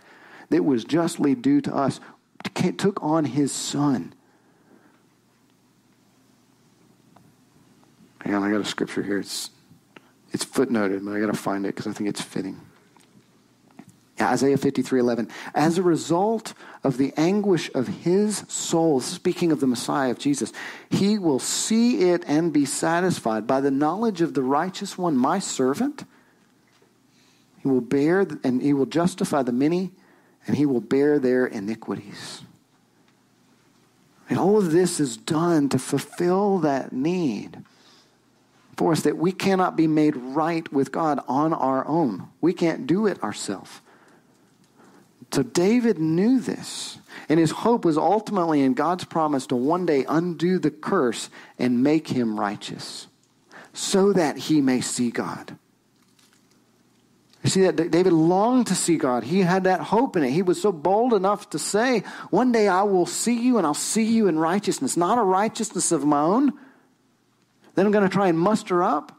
[0.50, 1.98] that was justly due to us,
[2.76, 4.12] took on his Son.
[8.24, 9.18] Hang on, I got a scripture here.
[9.18, 9.50] It's,
[10.32, 12.60] it's footnoted, but I got to find it because I think it's fitting.
[14.20, 15.28] Isaiah 53 11.
[15.54, 16.54] As a result
[16.84, 20.52] of the anguish of his soul, speaking of the Messiah, of Jesus,
[20.90, 25.38] he will see it and be satisfied by the knowledge of the righteous one, my
[25.38, 26.04] servant.
[27.62, 29.92] He will bear and he will justify the many,
[30.46, 32.42] and he will bear their iniquities.
[34.28, 37.64] And all of this is done to fulfill that need
[38.80, 42.30] for us that we cannot be made right with God on our own.
[42.40, 43.82] We can't do it ourselves.
[45.30, 46.96] So David knew this,
[47.28, 51.28] and his hope was ultimately in God's promise to one day undo the curse
[51.58, 53.06] and make him righteous
[53.74, 55.58] so that he may see God.
[57.44, 59.24] You see that David longed to see God.
[59.24, 60.30] He had that hope in it.
[60.30, 63.74] He was so bold enough to say, One day I will see you and I'll
[63.74, 66.54] see you in righteousness, not a righteousness of my own
[67.80, 69.18] then I'm going to try and muster up.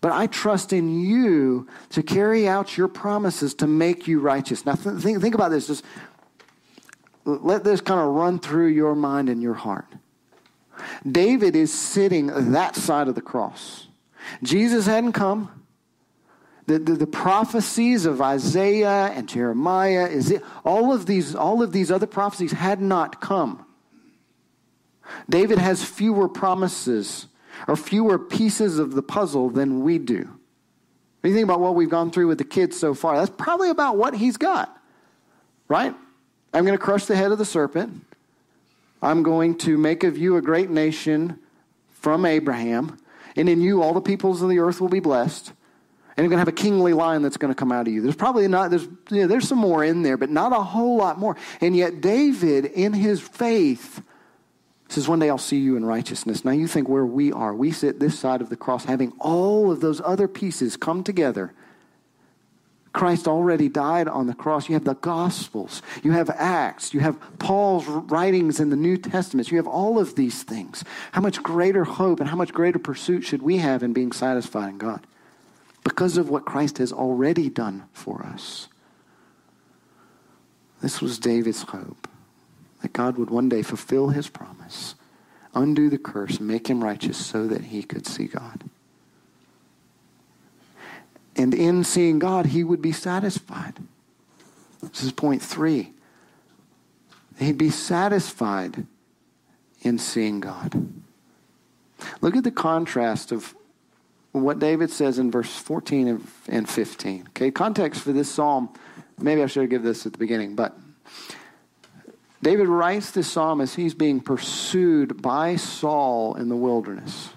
[0.00, 4.64] But I trust in you to carry out your promises to make you righteous.
[4.64, 5.66] Now, th- think, think about this.
[5.66, 5.84] Just
[7.26, 9.84] let this kind of run through your mind and your heart.
[11.06, 13.88] David is sitting that side of the cross.
[14.42, 15.62] Jesus hadn't come.
[16.64, 21.72] The, the, the, prophecies of Isaiah and Jeremiah, is it, all, of these, all of
[21.72, 23.66] these other prophecies had not come.
[25.28, 27.26] David has fewer promises
[27.66, 30.28] or fewer pieces of the puzzle than we do.
[31.20, 33.70] When you think about what we've gone through with the kids so far, that's probably
[33.70, 34.76] about what he's got,
[35.68, 35.94] right?
[36.52, 38.04] I'm going to crush the head of the serpent.
[39.02, 41.38] I'm going to make of you a great nation
[41.92, 42.98] from Abraham.
[43.36, 45.52] And in you, all the peoples of the earth will be blessed.
[46.16, 48.00] And you're going to have a kingly line that's going to come out of you.
[48.00, 50.96] There's probably not, there's, you know, there's some more in there, but not a whole
[50.96, 51.36] lot more.
[51.60, 54.00] And yet, David, in his faith,
[54.94, 56.44] says, One day I'll see you in righteousness.
[56.44, 57.54] Now you think where we are.
[57.54, 61.52] We sit this side of the cross, having all of those other pieces come together.
[62.92, 64.68] Christ already died on the cross.
[64.68, 69.50] You have the Gospels, you have Acts, you have Paul's writings in the New Testament.
[69.50, 70.84] You have all of these things.
[71.10, 74.68] How much greater hope and how much greater pursuit should we have in being satisfied
[74.70, 75.04] in God?
[75.82, 78.68] Because of what Christ has already done for us.
[80.80, 82.08] This was David's hope
[82.84, 84.94] that God would one day fulfill his promise,
[85.54, 88.62] undo the curse, make him righteous so that he could see God.
[91.34, 93.78] And in seeing God, he would be satisfied.
[94.82, 95.94] This is point three.
[97.38, 98.86] He'd be satisfied
[99.80, 100.86] in seeing God.
[102.20, 103.54] Look at the contrast of
[104.32, 107.28] what David says in verse 14 and 15.
[107.28, 108.68] Okay, context for this psalm,
[109.18, 110.76] maybe I should have given this at the beginning, but
[112.44, 117.30] David writes this psalm as he's being pursued by Saul in the wilderness.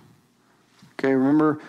[0.94, 1.62] Okay, remember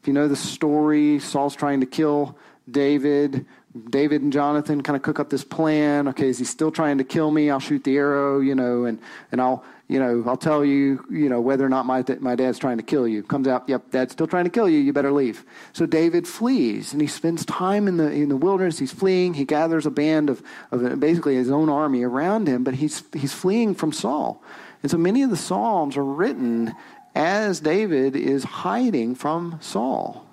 [0.00, 2.38] If you know the story, Saul's trying to kill
[2.70, 3.44] David.
[3.90, 6.06] David and Jonathan kind of cook up this plan.
[6.08, 7.50] Okay, is he still trying to kill me?
[7.50, 9.00] I'll shoot the arrow, you know, and,
[9.32, 12.58] and I'll, you know, I'll tell you, you know, whether or not my, my dad's
[12.58, 13.22] trying to kill you.
[13.22, 14.78] Comes out, yep, dad's still trying to kill you.
[14.78, 15.44] You better leave.
[15.74, 18.78] So David flees, and he spends time in the in the wilderness.
[18.78, 19.34] He's fleeing.
[19.34, 23.34] He gathers a band of, of basically his own army around him, but he's he's
[23.34, 24.42] fleeing from Saul.
[24.82, 26.74] And so many of the psalms are written
[27.14, 30.26] as David is hiding from Saul.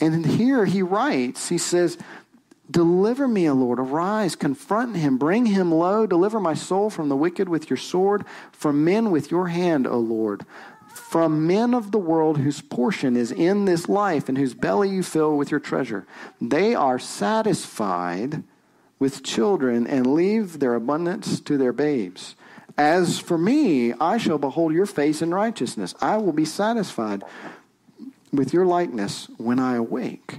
[0.00, 1.96] And here he writes, he says,
[2.70, 3.78] Deliver me, O Lord.
[3.78, 6.06] Arise, confront him, bring him low.
[6.06, 9.98] Deliver my soul from the wicked with your sword, from men with your hand, O
[9.98, 10.46] Lord.
[10.88, 15.02] From men of the world whose portion is in this life and whose belly you
[15.02, 16.06] fill with your treasure.
[16.40, 18.42] They are satisfied
[18.98, 22.36] with children and leave their abundance to their babes.
[22.78, 25.94] As for me, I shall behold your face in righteousness.
[26.00, 27.22] I will be satisfied
[28.32, 30.38] with your likeness when I awake.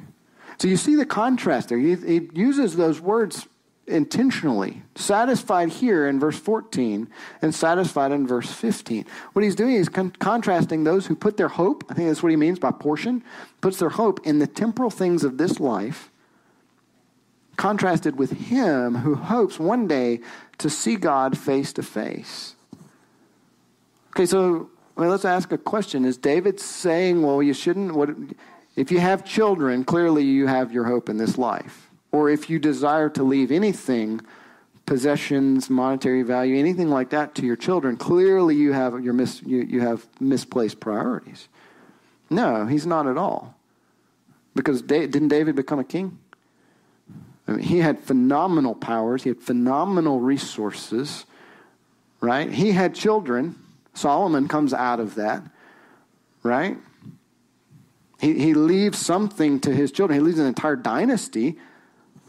[0.57, 1.77] So you see the contrast there.
[1.77, 3.47] He, he, uses those words
[3.87, 4.81] intentionally.
[4.95, 7.07] Satisfied here in verse 14
[7.41, 9.05] and satisfied in verse 15.
[9.33, 12.29] What he's doing is con- contrasting those who put their hope, I think that's what
[12.29, 13.23] he means by portion,
[13.61, 16.09] puts their hope in the temporal things of this life,
[17.57, 20.21] contrasted with him who hopes one day
[20.57, 22.55] to see God face to face.
[24.09, 26.05] Okay, so I mean, let's ask a question.
[26.05, 28.09] Is David saying, well, you shouldn't, what,
[28.75, 31.89] if you have children, clearly you have your hope in this life.
[32.11, 34.21] Or if you desire to leave anything,
[34.85, 39.61] possessions, monetary value, anything like that to your children, clearly you have, your mis, you,
[39.61, 41.47] you have misplaced priorities.
[42.29, 43.55] No, he's not at all.
[44.55, 46.17] Because didn't David become a king?
[47.47, 51.25] I mean, he had phenomenal powers, he had phenomenal resources,
[52.21, 52.51] right?
[52.51, 53.55] He had children.
[53.93, 55.43] Solomon comes out of that,
[56.43, 56.77] right?
[58.19, 60.19] He, he leaves something to his children.
[60.19, 61.57] He leaves an entire dynasty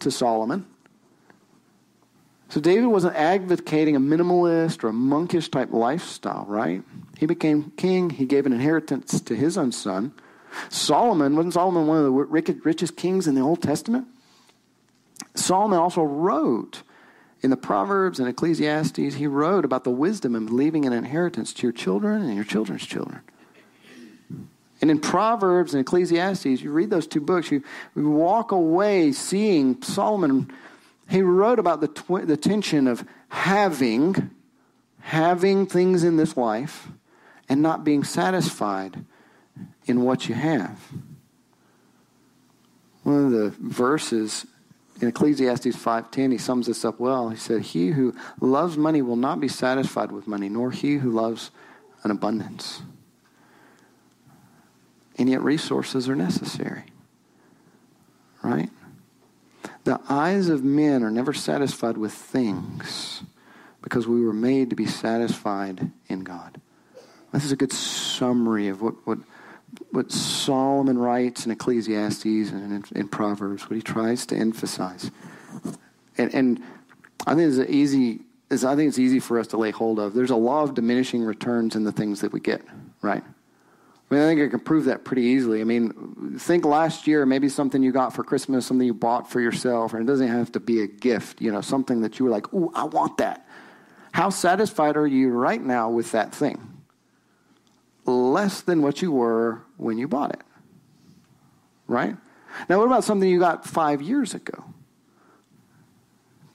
[0.01, 0.67] to Solomon.
[2.49, 6.83] So David wasn't advocating a minimalist or a monkish type lifestyle, right?
[7.19, 8.11] He became king.
[8.11, 10.13] He gave an inheritance to his own son.
[10.69, 14.07] Solomon, wasn't Solomon one of the richest kings in the Old Testament?
[15.35, 16.83] Solomon also wrote
[17.43, 21.63] in the Proverbs and Ecclesiastes, he wrote about the wisdom of leaving an inheritance to
[21.65, 23.21] your children and your children's children.
[24.81, 27.63] And in Proverbs and Ecclesiastes, you read those two books, you,
[27.95, 30.53] you walk away seeing Solomon.
[31.09, 34.31] He wrote about the, tw- the tension of having,
[35.01, 36.89] having things in this life
[37.49, 39.05] and not being satisfied
[39.87, 40.79] in what you have.
[43.03, 44.47] One of the verses
[45.01, 47.29] in Ecclesiastes 5:10 he sums this up well.
[47.29, 51.11] He said, "He who loves money will not be satisfied with money, nor he who
[51.11, 51.51] loves
[52.03, 52.83] an abundance."
[55.17, 56.85] And yet resources are necessary.
[58.43, 58.71] Right?
[59.85, 63.23] The eyes of men are never satisfied with things
[63.83, 66.61] because we were made to be satisfied in God.
[67.33, 69.19] This is a good summary of what, what
[69.91, 75.11] what Solomon writes in Ecclesiastes and in, in Proverbs, what he tries to emphasize.
[76.19, 76.63] And, and
[77.27, 78.21] I think it's easy.
[78.51, 80.15] I think it's easy for us to lay hold of.
[80.15, 82.63] There's a law of diminishing returns in the things that we get,
[83.03, 83.25] right?
[84.09, 85.61] I mean, I think I can prove that pretty easily.
[85.61, 89.41] I mean, think last year, maybe something you got for Christmas, something you bought for
[89.41, 92.31] yourself, and it doesn't have to be a gift, you know, something that you were
[92.31, 93.49] like, ooh, I want that.
[94.13, 96.77] How satisfied are you right now with that thing?
[98.07, 100.43] less than what you were when you bought it.
[101.87, 102.17] Right?
[102.69, 104.65] Now, what about something you got five years ago?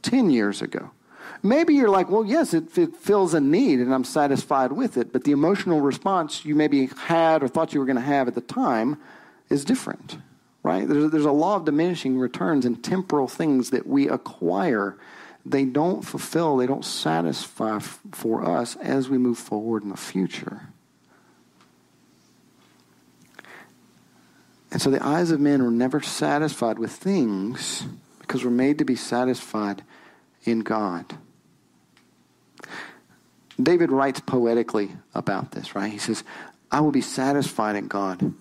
[0.01, 0.91] Ten years ago?
[1.43, 5.11] Maybe you're like, well, yes, it, it fills a need and I'm satisfied with it,
[5.11, 8.35] but the emotional response you maybe had or thought you were going to have at
[8.35, 8.99] the time
[9.49, 10.17] is different,
[10.61, 10.87] right?
[10.87, 14.97] There's, there's a law of diminishing returns in temporal things that we acquire.
[15.43, 19.97] They don't fulfill, they don't satisfy f- for us as we move forward in the
[19.97, 20.67] future.
[24.71, 27.83] And so the eyes of men were never satisfied with things
[28.19, 29.83] because we're made to be satisfied
[30.43, 31.17] in God.
[33.63, 35.91] David writes poetically about this, right?
[35.91, 36.23] He says,
[36.71, 38.33] I will be satisfied in God.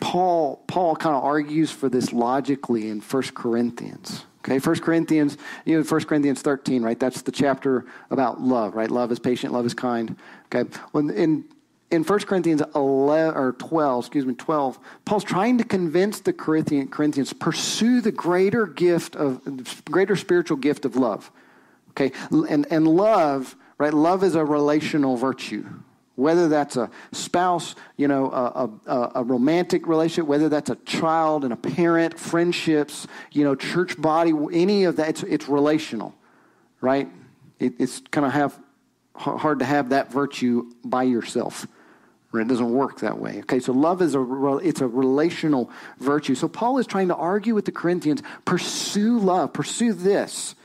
[0.00, 4.24] Paul, Paul kind of argues for this logically in 1 Corinthians.
[4.40, 7.00] Okay, 1 Corinthians, you know, 1 Corinthians 13, right?
[7.00, 8.90] That's the chapter about love, right?
[8.90, 10.16] Love is patient, love is kind.
[10.54, 10.68] Okay.
[10.92, 11.44] When in
[11.90, 16.88] in 1 Corinthians 11, or 12, excuse me, 12, Paul's trying to convince the Corinthian,
[16.88, 21.30] Corinthians pursue the greater gift of greater spiritual gift of love.
[21.90, 23.92] Okay, and and love, right?
[23.92, 25.64] Love is a relational virtue.
[26.16, 31.42] whether that's a spouse, you know, a, a, a, romantic relationship, whether that's a child
[31.42, 36.14] and a parent, friendships, you know, church body, any of that, it's, it's relational,
[36.80, 37.10] right?
[37.58, 38.56] It, it's kind of have
[39.16, 41.66] hard to have that virtue by yourself.
[42.32, 43.40] It doesn't work that way.
[43.40, 46.34] Okay, so love is a it's a relational virtue.
[46.34, 50.56] So Paul is trying to argue with the Corinthians, pursue love, pursue this.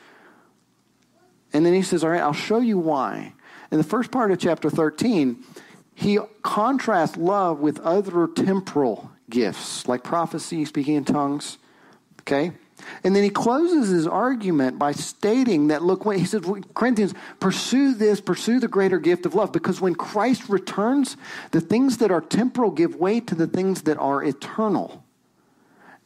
[1.53, 3.33] And then he says, "All right, I'll show you why."
[3.71, 5.43] In the first part of chapter 13,
[5.93, 11.57] he contrasts love with other temporal gifts, like prophecy, speaking in tongues.
[12.21, 12.51] Okay?
[13.03, 16.43] And then he closes his argument by stating that, look, when he says,
[16.73, 21.17] Corinthians, pursue this, pursue the greater gift of love, because when Christ returns,
[21.51, 25.03] the things that are temporal give way to the things that are eternal.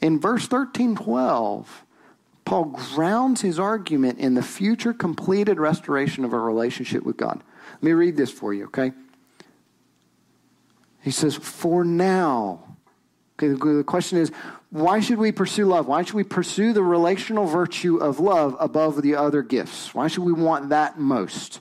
[0.01, 1.82] In verse 13, 12,
[2.45, 7.41] Paul grounds his argument in the future completed restoration of our relationship with God.
[7.75, 8.91] Let me read this for you, okay?
[11.01, 12.77] He says, For now.
[13.39, 14.31] Okay, the question is,
[14.69, 15.87] why should we pursue love?
[15.87, 19.93] Why should we pursue the relational virtue of love above the other gifts?
[19.93, 21.59] Why should we want that most?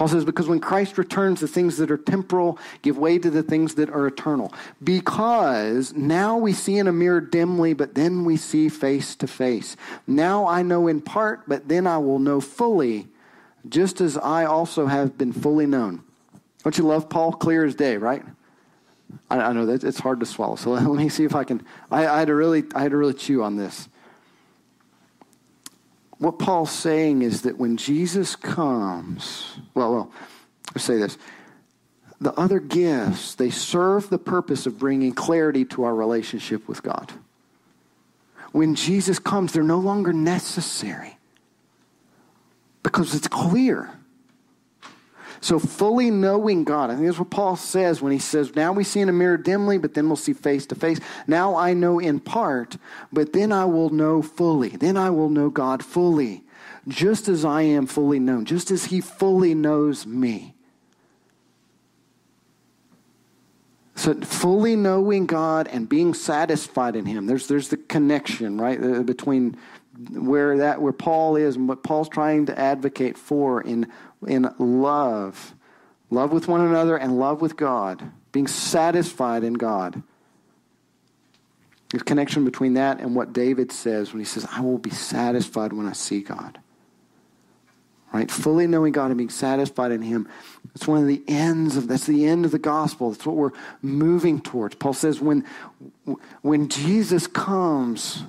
[0.00, 3.42] Paul says, because when Christ returns, the things that are temporal give way to the
[3.42, 4.50] things that are eternal.
[4.82, 9.76] Because now we see in a mirror dimly, but then we see face to face.
[10.06, 13.08] Now I know in part, but then I will know fully
[13.68, 16.02] just as I also have been fully known.
[16.64, 17.32] Don't you love Paul?
[17.32, 18.22] Clear as day, right?
[19.28, 20.56] I, I know that it's hard to swallow.
[20.56, 21.62] So let me see if I can.
[21.90, 23.90] I, I, had to really, I had to really chew on this.
[26.20, 30.12] What Paul's saying is that when Jesus comes, well, well,
[30.74, 31.16] let's say this.
[32.20, 37.10] The other gifts, they serve the purpose of bringing clarity to our relationship with God.
[38.52, 41.16] When Jesus comes, they're no longer necessary
[42.82, 43.90] because it's clear.
[45.42, 48.84] So, fully knowing God, I think that's what Paul says when he says, Now we
[48.84, 51.00] see in a mirror dimly, but then we'll see face to face.
[51.26, 52.76] Now I know in part,
[53.10, 54.68] but then I will know fully.
[54.68, 56.44] Then I will know God fully,
[56.88, 60.54] just as I am fully known, just as he fully knows me.
[64.00, 69.02] So, fully knowing God and being satisfied in Him, there's, there's the connection, right, uh,
[69.02, 69.58] between
[70.08, 73.90] where that where Paul is and what Paul's trying to advocate for in
[74.26, 75.54] in love,
[76.10, 80.02] love with one another and love with God, being satisfied in God.
[81.90, 85.72] There's connection between that and what David says when he says, "I will be satisfied
[85.72, 86.58] when I see God."
[88.12, 90.28] Right, fully knowing God and being satisfied in Him.
[90.74, 93.12] It's one of the ends of that's the end of the gospel.
[93.12, 93.52] That's what we're
[93.82, 94.74] moving towards.
[94.74, 95.44] Paul says when
[96.42, 98.24] when Jesus comes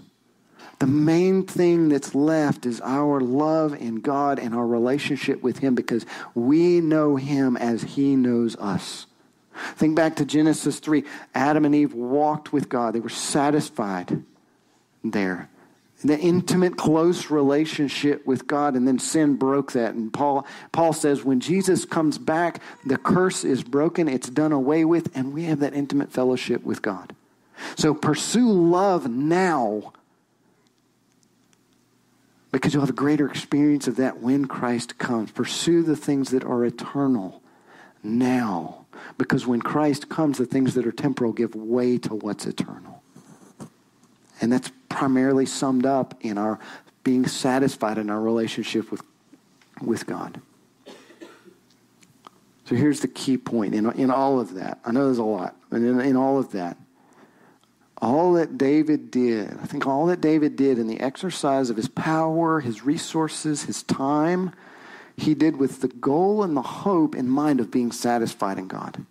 [0.81, 5.75] the main thing that's left is our love in God and our relationship with Him
[5.75, 9.05] because we know Him as He knows us.
[9.75, 11.03] Think back to Genesis 3.
[11.35, 14.23] Adam and Eve walked with God, they were satisfied
[15.03, 15.51] there.
[16.03, 19.93] The intimate, close relationship with God, and then sin broke that.
[19.93, 24.83] And Paul, Paul says, when Jesus comes back, the curse is broken, it's done away
[24.83, 27.15] with, and we have that intimate fellowship with God.
[27.75, 29.93] So pursue love now
[32.51, 35.31] because you'll have a greater experience of that when Christ comes.
[35.31, 37.41] Pursue the things that are eternal
[38.03, 38.85] now.
[39.17, 43.01] Because when Christ comes, the things that are temporal give way to what's eternal.
[44.41, 46.59] And that's primarily summed up in our
[47.03, 49.01] being satisfied in our relationship with,
[49.81, 50.41] with God.
[52.65, 54.79] So here's the key point in, in all of that.
[54.85, 56.77] I know there's a lot, but in, in all of that,
[58.01, 61.87] all that David did, I think all that David did in the exercise of his
[61.87, 64.53] power, his resources, his time,
[65.15, 69.05] he did with the goal and the hope in mind of being satisfied in God.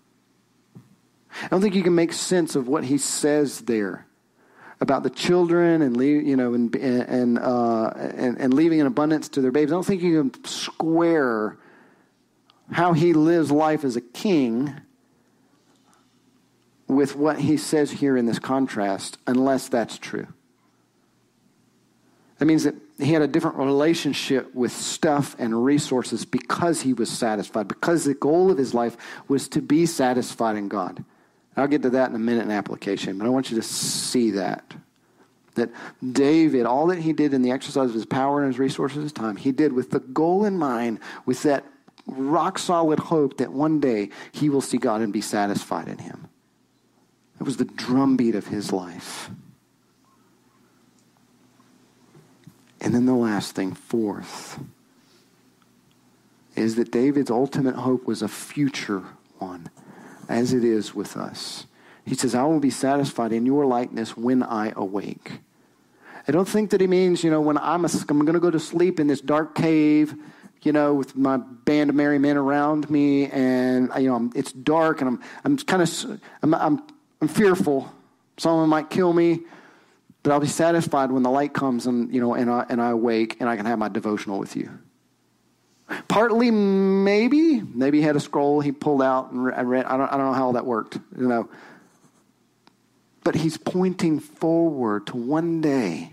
[1.45, 4.07] I don't think you can make sense of what he says there
[4.81, 9.41] about the children and you know and and, uh, and and leaving an abundance to
[9.41, 9.71] their babes.
[9.71, 11.57] I don't think you can square
[12.73, 14.75] how he lives life as a king
[16.91, 20.27] with what he says here in this contrast unless that's true.
[22.39, 27.11] That means that he had a different relationship with stuff and resources because he was
[27.11, 28.97] satisfied, because the goal of his life
[29.29, 31.05] was to be satisfied in God.
[31.57, 34.31] I'll get to that in a minute in application, but I want you to see
[34.33, 34.75] that.
[35.57, 35.71] That
[36.13, 39.13] David, all that he did in the exercise of his power and his resources, his
[39.13, 41.65] time, he did with the goal in mind, with that
[42.07, 46.30] rock solid hope that one day he will see God and be satisfied in him.
[47.41, 49.31] It was the drumbeat of his life.
[52.83, 54.59] And then the last thing, fourth,
[56.55, 59.05] is that David's ultimate hope was a future
[59.39, 59.71] one,
[60.29, 61.67] as it is with us.
[62.05, 65.41] He says, I will be satisfied in your likeness when I awake.
[66.29, 68.61] I don't think that he means, you know, when I'm, I'm going to go to
[68.61, 70.15] sleep in this dark cave,
[70.63, 74.53] you know, with my band of merry men around me, and you know, I'm, it's
[74.53, 76.83] dark, and I'm, I'm kind of, I'm, I'm,
[77.21, 77.93] I'm fearful.
[78.37, 79.41] Someone might kill me,
[80.23, 82.91] but I'll be satisfied when the light comes, and you know, and I, and I
[82.91, 84.71] awake, and I can have my devotional with you.
[86.09, 89.85] Partly, maybe, maybe he had a scroll he pulled out and read.
[89.85, 91.49] I don't, I don't know how that worked, you know.
[93.25, 96.13] But he's pointing forward to one day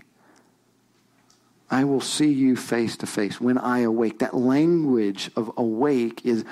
[1.70, 4.20] I will see you face to face when I awake.
[4.20, 6.44] That language of awake is,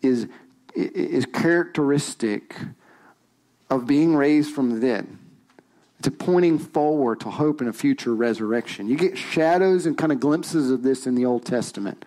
[0.00, 0.28] is,
[0.74, 2.56] is characteristic
[3.70, 5.06] of being raised from the dead.
[6.04, 8.88] A pointing forward to hope in a future resurrection.
[8.88, 12.04] You get shadows and kind of glimpses of this in the Old Testament,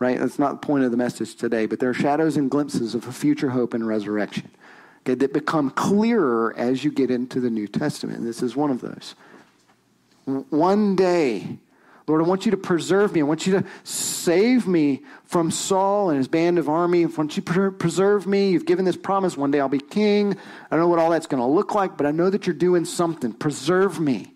[0.00, 0.18] right?
[0.18, 3.06] That's not the point of the message today, but there are shadows and glimpses of
[3.06, 4.50] a future hope and resurrection
[5.02, 8.24] okay, that become clearer as you get into the New Testament.
[8.24, 9.14] This is one of those.
[10.24, 11.58] One day,
[12.06, 13.20] Lord, I want you to preserve me.
[13.20, 17.04] I want you to save me from Saul and his band of army.
[17.04, 18.50] I want you to preserve me.
[18.50, 20.36] You've given this promise one day I'll be king.
[20.70, 22.54] I don't know what all that's going to look like, but I know that you're
[22.54, 23.32] doing something.
[23.32, 24.32] Preserve me.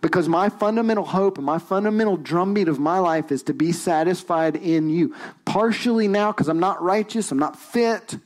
[0.00, 4.56] Because my fundamental hope and my fundamental drumbeat of my life is to be satisfied
[4.56, 5.14] in you.
[5.44, 8.16] Partially now because I'm not righteous, I'm not fit.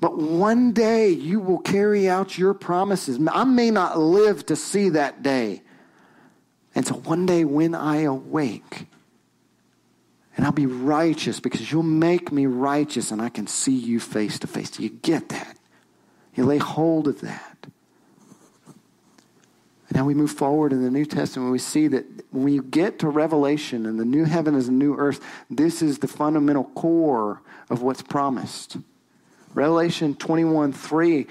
[0.00, 3.18] But one day you will carry out your promises.
[3.32, 5.62] I may not live to see that day.
[6.74, 8.86] And so one day when I awake,
[10.36, 14.38] and I'll be righteous because you'll make me righteous and I can see you face
[14.40, 14.70] to face.
[14.70, 15.56] Do you get that?
[16.34, 17.56] You lay hold of that.
[19.88, 21.52] And now we move forward in the New Testament.
[21.52, 24.96] We see that when you get to Revelation and the new heaven is a new
[24.96, 27.40] earth, this is the fundamental core
[27.70, 28.76] of what's promised.
[29.54, 31.28] Revelation 21 3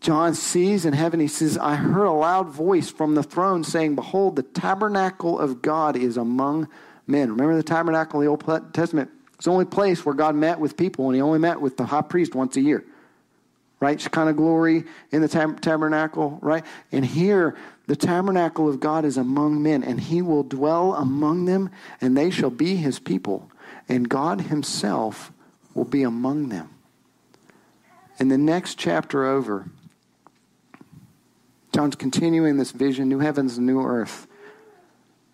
[0.00, 3.96] John sees in heaven, he says, I heard a loud voice from the throne saying,
[3.96, 6.68] Behold, the tabernacle of God is among
[7.06, 7.30] men.
[7.30, 9.10] Remember the tabernacle in the Old Testament?
[9.34, 11.86] It's the only place where God met with people, and he only met with the
[11.86, 12.84] high priest once a year.
[13.80, 14.00] Right?
[14.00, 16.64] Shekinah glory in the tab- tabernacle, right?
[16.90, 17.56] And here,
[17.86, 21.70] the tabernacle of God is among men, and he will dwell among them,
[22.00, 23.50] and they shall be his people.
[23.88, 25.32] And God himself
[25.74, 26.70] will be among them.
[28.18, 29.70] In the next chapter over,
[31.72, 34.26] John's continuing this vision new heavens and new earth.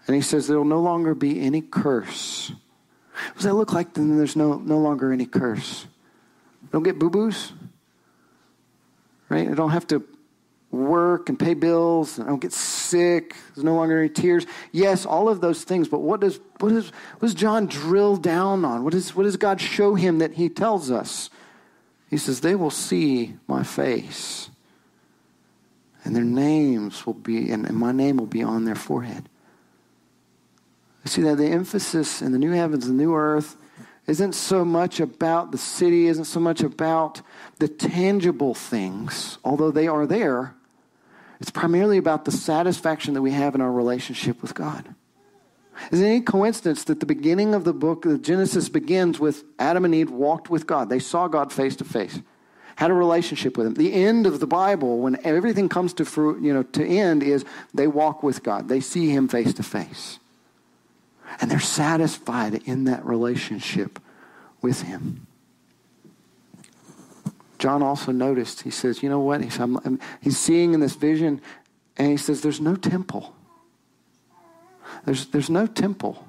[0.06, 2.50] And he says there will no longer be any curse.
[2.50, 5.86] What does that look like then there's no, no longer any curse?
[6.72, 7.52] Don't get boo boos,
[9.28, 9.48] right?
[9.48, 10.04] I don't have to
[10.70, 12.18] work and pay bills.
[12.18, 13.36] I don't get sick.
[13.54, 14.44] There's no longer any tears.
[14.72, 15.88] Yes, all of those things.
[15.88, 18.82] But what does what does what does John drill down on?
[18.82, 21.30] What, is, what does God show him that he tells us?
[22.10, 24.50] He says, They will see my face
[26.04, 29.28] and their names will be, and, my name will be on their forehead.
[31.06, 33.56] See that the emphasis in the new heavens and new earth
[34.06, 37.22] isn't so much about the city, isn't so much about
[37.58, 40.54] the tangible things, although they are there.
[41.40, 44.94] It's primarily about the satisfaction that we have in our relationship with God.
[45.90, 49.84] Is it any coincidence that the beginning of the book of Genesis begins with Adam
[49.84, 50.88] and Eve walked with God?
[50.88, 52.20] They saw God face to face
[52.76, 53.74] had a relationship with him.
[53.74, 57.44] The end of the Bible, when everything comes to fruit, you know, to end, is
[57.72, 58.68] they walk with God.
[58.68, 60.18] They see him face to face.
[61.40, 63.98] And they're satisfied in that relationship
[64.60, 65.26] with him.
[67.58, 69.42] John also noticed, he says, you know what?
[69.42, 71.40] He's, I'm, he's seeing in this vision,
[71.96, 73.34] and he says, there's no temple.
[75.04, 76.26] There's, there's no temple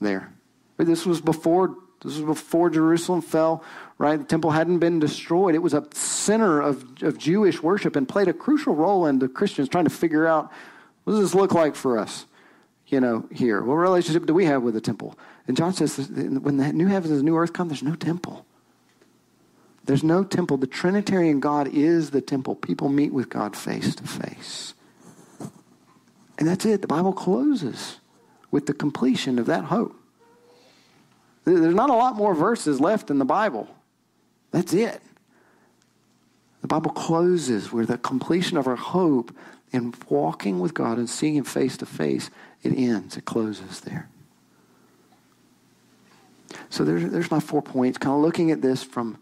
[0.00, 0.32] there.
[0.76, 3.64] This was before this was before Jerusalem fell,
[3.98, 4.16] right?
[4.16, 5.54] The temple hadn't been destroyed.
[5.54, 9.28] It was a center of, of Jewish worship and played a crucial role in the
[9.28, 10.52] Christians trying to figure out
[11.04, 12.26] what does this look like for us,
[12.86, 13.62] you know, here?
[13.62, 15.18] What relationship do we have with the temple?
[15.48, 18.46] And John says when the new heavens and the new earth come, there's no temple.
[19.84, 20.58] There's no temple.
[20.58, 22.54] The Trinitarian God is the temple.
[22.54, 24.74] People meet with God face to face.
[26.38, 26.82] And that's it.
[26.82, 27.98] The Bible closes
[28.50, 29.97] with the completion of that hope.
[31.54, 33.68] There's not a lot more verses left in the Bible.
[34.50, 35.00] That's it.
[36.62, 39.34] The Bible closes with the completion of our hope
[39.72, 42.30] in walking with God and seeing Him face to face.
[42.62, 44.08] It ends, it closes there.
[46.70, 49.18] So there's, there's my four points, kind of looking at this from,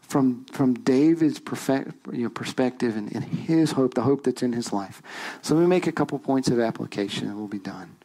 [0.00, 4.52] from, from David's perfect, you know, perspective and, and his hope, the hope that's in
[4.52, 5.02] his life.
[5.42, 7.96] So let me make a couple points of application and we'll be done.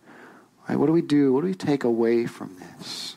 [0.60, 1.34] All right, what do we do?
[1.34, 3.16] What do we take away from this?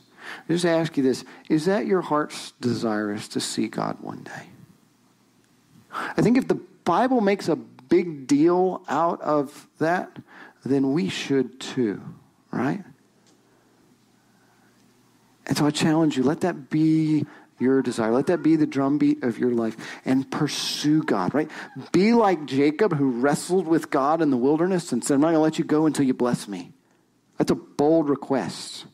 [0.48, 4.48] Just ask you this Is that your heart's desire is to see God one day?
[5.92, 10.18] I think if the Bible makes a big deal out of that,
[10.64, 12.02] then we should too,
[12.50, 12.82] right?
[15.46, 17.24] And so I challenge you let that be
[17.58, 18.10] your desire.
[18.10, 21.50] Let that be the drumbeat of your life and pursue God, right?
[21.92, 25.34] Be like Jacob who wrestled with God in the wilderness and said, I'm not going
[25.36, 26.72] to let you go until you bless me.
[27.38, 28.86] That's a bold request.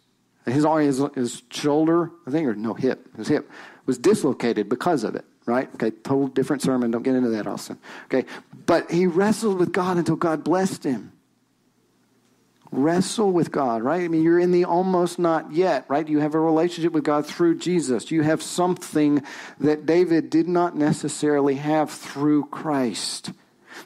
[0.50, 3.50] His, his, his shoulder, I think, or no, hip, his hip
[3.86, 5.68] was dislocated because of it, right?
[5.74, 6.90] Okay, total different sermon.
[6.90, 7.78] Don't get into that, Austin.
[8.06, 8.26] Okay,
[8.66, 11.12] but he wrestled with God until God blessed him.
[12.72, 14.02] Wrestle with God, right?
[14.02, 16.08] I mean, you're in the almost not yet, right?
[16.08, 18.12] You have a relationship with God through Jesus.
[18.12, 19.24] You have something
[19.58, 23.32] that David did not necessarily have through Christ.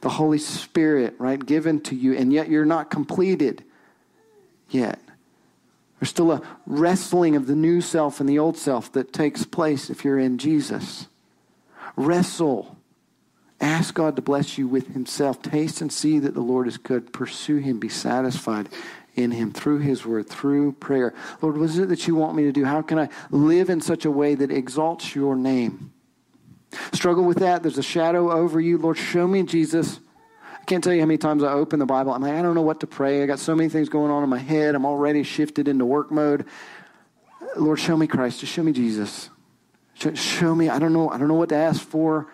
[0.02, 3.64] The Holy Spirit, right, given to you, and yet you're not completed
[4.68, 4.98] yet.
[6.04, 9.88] There's still a wrestling of the new self and the old self that takes place
[9.88, 11.08] if you're in Jesus.
[11.96, 12.76] Wrestle.
[13.58, 15.40] Ask God to bless you with Himself.
[15.40, 17.14] Taste and see that the Lord is good.
[17.14, 17.78] Pursue Him.
[17.78, 18.68] Be satisfied
[19.14, 21.14] in Him through His Word, through prayer.
[21.40, 22.66] Lord, what is it that you want me to do?
[22.66, 25.90] How can I live in such a way that exalts your name?
[26.92, 27.62] Struggle with that.
[27.62, 28.76] There's a shadow over you.
[28.76, 30.00] Lord, show me Jesus.
[30.64, 32.14] I can't tell you how many times I open the Bible.
[32.14, 33.22] I'm like, I don't know what to pray.
[33.22, 34.74] I got so many things going on in my head.
[34.74, 36.46] I'm already shifted into work mode.
[37.54, 38.40] Lord, show me Christ.
[38.40, 39.28] Just show me Jesus.
[40.14, 40.70] Show me.
[40.70, 41.10] I don't know.
[41.10, 42.28] I don't know what to ask for.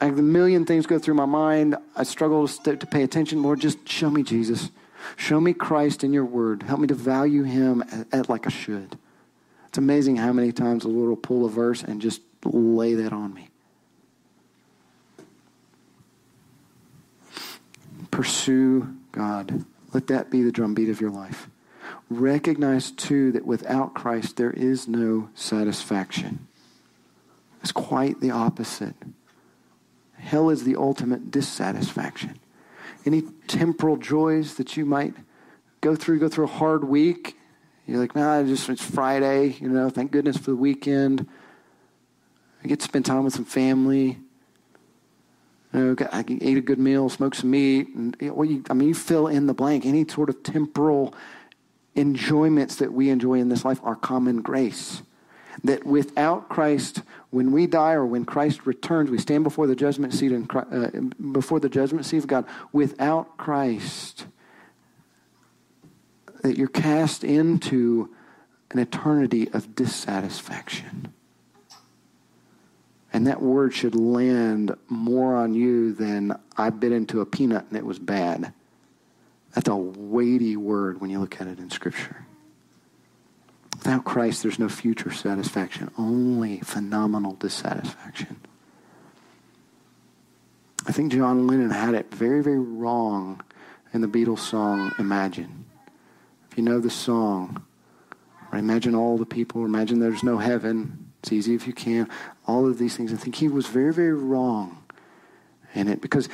[0.00, 1.76] I have a million things go through my mind.
[1.94, 3.42] I struggle to, to pay attention.
[3.42, 4.70] Lord, just show me Jesus.
[5.16, 6.62] Show me Christ in your word.
[6.62, 8.96] Help me to value him at, at like I should.
[9.68, 13.12] It's amazing how many times the Lord will pull a verse and just lay that
[13.12, 13.50] on me.
[18.12, 19.64] Pursue God.
[19.92, 21.48] Let that be the drumbeat of your life.
[22.08, 26.46] Recognize, too, that without Christ there is no satisfaction.
[27.62, 28.94] It's quite the opposite.
[30.18, 32.38] Hell is the ultimate dissatisfaction.
[33.04, 35.14] Any temporal joys that you might
[35.80, 37.36] go through, go through a hard week.
[37.86, 41.26] You're like, nah, just it's Friday, you know, thank goodness for the weekend.
[42.62, 44.18] I get to spend time with some family.
[45.72, 48.74] You know, I can eat a good meal, smoke some meat, and well, you, I
[48.74, 49.86] mean, you fill in the blank.
[49.86, 51.14] Any sort of temporal
[51.96, 55.02] enjoyments that we enjoy in this life are common grace.
[55.64, 60.14] That without Christ, when we die or when Christ returns, we stand before the judgment
[60.14, 60.88] seat and uh,
[61.32, 62.46] before the judgment seat of God.
[62.72, 64.26] Without Christ,
[66.42, 68.10] that you're cast into
[68.70, 71.12] an eternity of dissatisfaction.
[73.12, 77.76] And that word should land more on you than I bit into a peanut and
[77.76, 78.52] it was bad.
[79.54, 82.24] That's a weighty word when you look at it in Scripture.
[83.76, 88.36] Without Christ, there's no future satisfaction, only phenomenal dissatisfaction.
[90.86, 93.42] I think John Lennon had it very, very wrong
[93.92, 95.64] in the Beatles song Imagine.
[96.50, 97.64] If you know the song,
[98.52, 101.01] imagine all the people, imagine there's no heaven.
[101.22, 102.08] It's easy if you can.
[102.46, 103.12] All of these things.
[103.12, 104.82] I think he was very, very wrong
[105.74, 106.28] in it because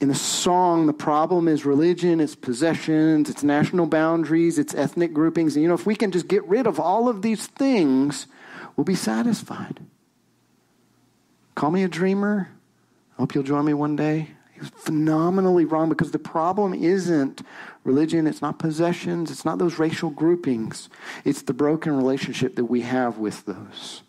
[0.00, 5.56] in a song, the problem is religion, it's possessions, it's national boundaries, it's ethnic groupings.
[5.56, 8.28] And you know, if we can just get rid of all of these things,
[8.76, 9.80] we'll be satisfied.
[11.56, 12.48] Call me a dreamer.
[13.16, 14.28] I hope you'll join me one day.
[14.58, 17.42] He was phenomenally wrong because the problem isn't
[17.84, 20.88] religion, it's not possessions, it's not those racial groupings.
[21.24, 24.02] It's the broken relationship that we have with those.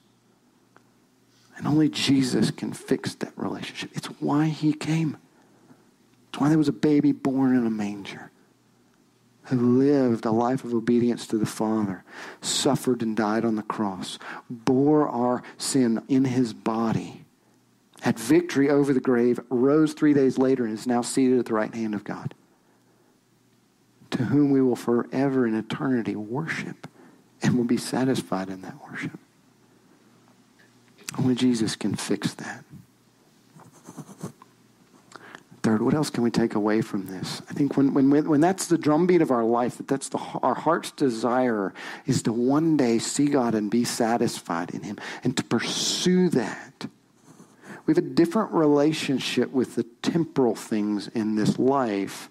[1.56, 3.92] And only Jesus can fix that relationship.
[3.94, 5.18] It's why he came.
[6.30, 8.32] It's why there was a baby born in a manger
[9.44, 12.04] who lived a life of obedience to the Father,
[12.42, 14.18] suffered and died on the cross,
[14.50, 17.24] bore our sin in his body,
[18.02, 21.54] had victory over the grave, rose three days later, and is now seated at the
[21.54, 22.34] right hand of God,
[24.12, 26.88] to whom we will forever in eternity worship
[27.42, 29.20] and will be satisfied in that worship.
[31.18, 32.64] Only Jesus can fix that.
[35.62, 37.42] Third, what else can we take away from this?
[37.50, 40.56] I think when, when, when that's the drumbeat of our life, that that's the, our
[40.56, 41.74] heart's desire
[42.06, 46.88] is to one day see God and be satisfied in Him and to pursue that.
[47.90, 52.30] We have a different relationship with the temporal things in this life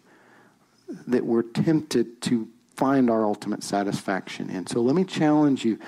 [1.09, 4.69] that we're tempted to find our ultimate satisfaction in.
[4.69, 5.81] So let me challenge you.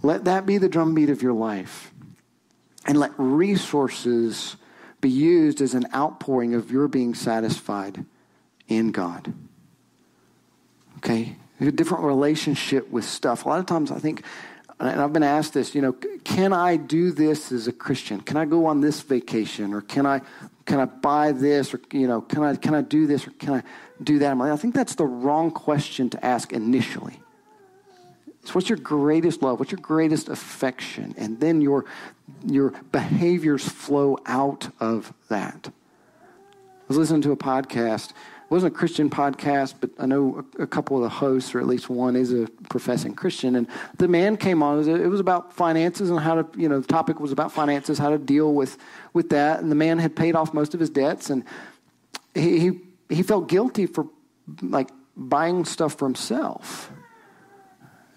[0.00, 1.92] Let that be the drumbeat of your life.
[2.86, 4.54] And let resources
[5.00, 8.04] be used as an outpouring of your being satisfied
[8.68, 9.34] in God.
[10.98, 11.34] Okay?
[11.60, 13.44] a different relationship with stuff.
[13.44, 14.24] A lot of times I think,
[14.88, 15.92] and I've been asked this, you know,
[16.24, 18.20] can I do this as a Christian?
[18.20, 19.74] Can I go on this vacation?
[19.74, 20.22] Or can I,
[20.66, 21.72] can I buy this?
[21.72, 23.26] Or, you know, can I, can I do this?
[23.26, 23.62] Or can I
[24.02, 24.36] do that?
[24.36, 27.20] I think that's the wrong question to ask initially.
[28.44, 29.60] So what's your greatest love?
[29.60, 31.14] What's your greatest affection?
[31.16, 31.84] And then your,
[32.44, 35.70] your behaviors flow out of that.
[35.70, 38.12] I was listening to a podcast
[38.52, 41.66] wasn't a Christian podcast, but I know a, a, couple of the hosts, or at
[41.66, 43.56] least one, is a professing Christian.
[43.56, 43.66] And
[43.96, 44.74] the man came on.
[44.74, 47.50] It was, it was about finances and how to, you know, the topic was about
[47.50, 48.76] finances, how to deal with
[49.14, 49.60] with that.
[49.60, 51.44] And the man had paid off most of his debts, and
[52.34, 54.06] he he, he felt guilty for
[54.60, 56.92] like buying stuff for himself.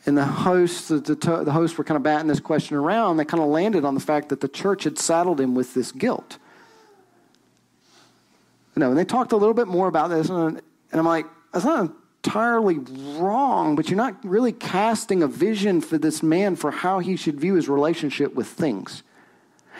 [0.05, 3.17] And the hosts, the, the, the hosts were kind of batting this question around.
[3.17, 5.93] They kind of landed on the fact that the church had saddled him with this
[5.93, 6.37] guilt
[8.75, 10.61] no, and they talked a little bit more about this, and,
[10.91, 11.91] and I'm like, that's not
[12.23, 12.79] entirely
[13.17, 17.39] wrong, but you're not really casting a vision for this man for how he should
[17.39, 19.03] view his relationship with things.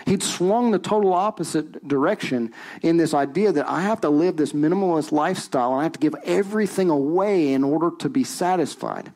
[0.06, 4.54] He'd swung the total opposite direction in this idea that I have to live this
[4.54, 9.12] minimalist lifestyle and I have to give everything away in order to be satisfied.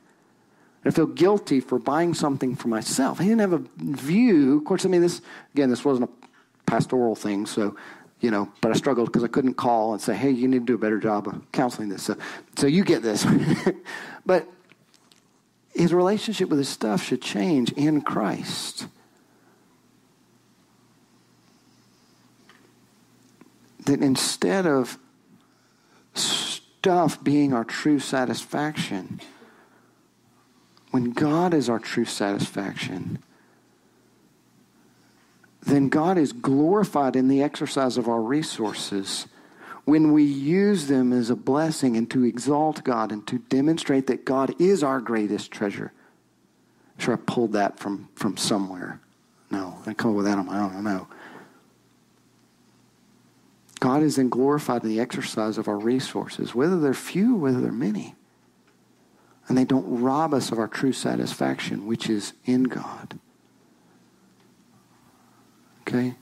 [0.85, 3.19] I feel guilty for buying something for myself.
[3.19, 4.57] He didn't have a view.
[4.57, 5.21] Of course, I mean, this,
[5.53, 6.27] again, this wasn't a
[6.65, 7.75] pastoral thing, so
[8.19, 10.65] you know, but I struggled because I couldn't call and say, hey, you need to
[10.65, 12.03] do a better job of counseling this.
[12.03, 12.17] So,
[12.57, 13.25] so you get this.
[14.25, 14.47] but
[15.73, 18.87] his relationship with his stuff should change in Christ.
[23.85, 24.97] That instead of
[26.13, 29.21] stuff being our true satisfaction,
[30.91, 33.23] when God is our true satisfaction,
[35.61, 39.27] then God is glorified in the exercise of our resources
[39.85, 44.23] when we use them as a blessing and to exalt God and to demonstrate that
[44.23, 45.91] God is our greatest treasure.
[46.95, 49.01] I'm sure I pulled that from, from somewhere.
[49.51, 50.75] No, I come up with that on my own.
[50.75, 51.07] I know.
[53.79, 57.71] God is then glorified in the exercise of our resources, whether they're few, whether they're
[57.71, 58.15] many.
[59.47, 63.17] And they don't rob us of our true satisfaction, which is in God.
[65.89, 66.13] Okay?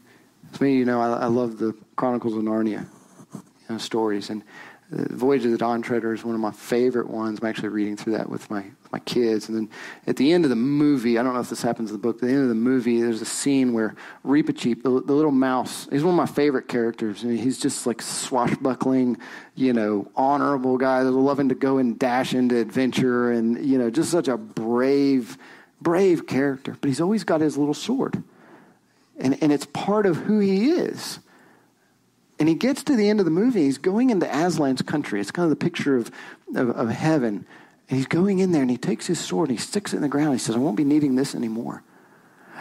[0.53, 2.85] To me, you know, I, I love the Chronicles of Narnia
[3.33, 4.29] you know, stories.
[4.29, 4.43] And
[4.89, 7.39] the Voyage of the Dawn Treader is one of my favorite ones.
[7.41, 8.63] I'm actually reading through that with my,
[8.93, 9.49] my kids.
[9.49, 9.69] And then
[10.07, 12.17] at the end of the movie, I don't know if this happens in the book,
[12.17, 13.95] at the end of the movie, there's a scene where
[14.25, 17.25] Reepicheep, the, the little mouse, he's one of my favorite characters.
[17.25, 19.17] I mean, he's just like swashbuckling,
[19.55, 23.89] you know, honorable guy that's loving to go and dash into adventure and, you know,
[23.89, 25.37] just such a brave,
[25.81, 26.77] brave character.
[26.79, 28.23] But he's always got his little sword.
[29.17, 31.19] And, and it's part of who he is.
[32.39, 33.63] And he gets to the end of the movie.
[33.63, 35.19] He's going into Aslan's country.
[35.19, 36.11] It's kind of the picture of,
[36.55, 37.45] of, of heaven.
[37.89, 40.01] And he's going in there and he takes his sword and he sticks it in
[40.01, 40.33] the ground.
[40.33, 41.83] He says, I won't be needing this anymore.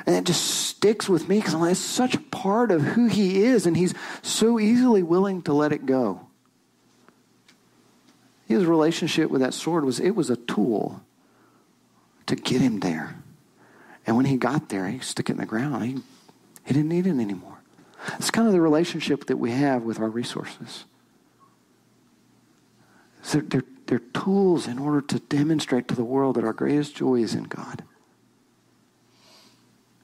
[0.06, 3.42] And it just sticks with me because like, it's such a part of who he
[3.42, 3.66] is.
[3.66, 6.26] And he's so easily willing to let it go.
[8.46, 11.02] His relationship with that sword was it was a tool
[12.26, 13.16] to get him there.
[14.06, 15.84] And when he got there, he stuck it in the ground.
[15.84, 16.02] He
[16.66, 17.59] he didn't need it anymore.
[18.18, 20.84] It's kind of the relationship that we have with our resources.
[23.22, 27.16] So they're, they're tools in order to demonstrate to the world that our greatest joy
[27.16, 27.82] is in God.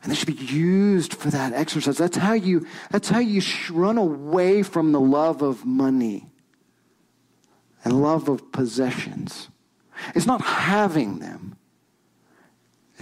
[0.02, 1.97] And they should be used for that exercise.
[1.97, 3.40] That's how you, that's how you
[3.70, 6.28] run away from the love of money
[7.84, 9.48] and love of possessions.
[10.14, 11.56] It's not having them.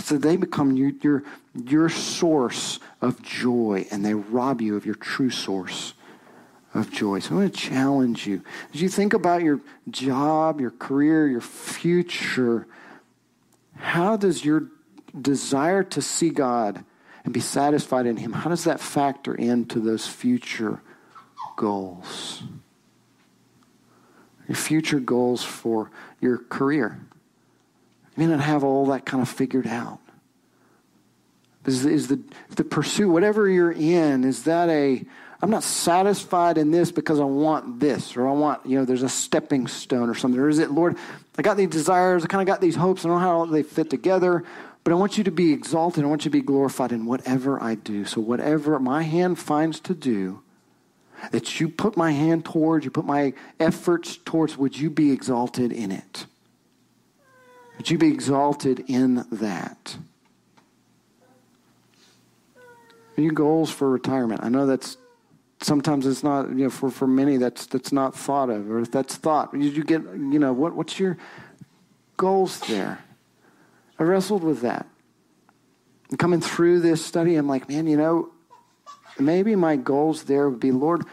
[0.09, 1.23] That they become your, your,
[1.55, 5.95] your source of joy and they rob you of your true source
[6.75, 7.19] of joy.
[7.19, 8.43] So I want to challenge you.
[8.73, 12.67] As you think about your job, your career, your future,
[13.77, 14.69] how does your
[15.19, 16.85] desire to see God
[17.25, 20.81] and be satisfied in Him, how does that factor into those future
[21.57, 22.43] goals?
[24.49, 25.91] Your future goals for
[26.21, 27.01] your career.
[28.21, 29.99] May not have all that kind of figured out.
[31.65, 32.21] Is, is the,
[32.55, 35.03] the pursuit, whatever you're in, is that a,
[35.41, 39.03] I'm not satisfied in this because I want this, or I want, you know, there's
[39.03, 40.39] a stepping stone or something.
[40.39, 40.99] Or is it, Lord,
[41.39, 43.63] I got these desires, I kind of got these hopes, I don't know how they
[43.63, 44.45] fit together,
[44.85, 47.59] but I want you to be exalted, I want you to be glorified in whatever
[47.63, 48.05] I do.
[48.05, 50.43] So whatever my hand finds to do,
[51.33, 55.73] that you put my hand towards, you put my efforts towards, would you be exalted
[55.73, 56.27] in it?
[57.81, 59.97] Would you be exalted in that?
[63.17, 64.45] Your goals for retirement.
[64.45, 64.99] I know that's
[65.63, 68.91] sometimes it's not you know for, for many that's that's not thought of or if
[68.91, 71.17] that's thought you, you get you know what what's your
[72.19, 73.03] goals there?
[73.99, 74.87] I wrestled with that.
[76.11, 78.29] And coming through this study, I'm like, man, you know,
[79.19, 81.07] maybe my goals there would be, Lord,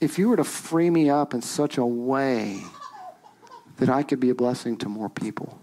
[0.00, 2.62] if you were to free me up in such a way
[3.76, 5.59] that I could be a blessing to more people.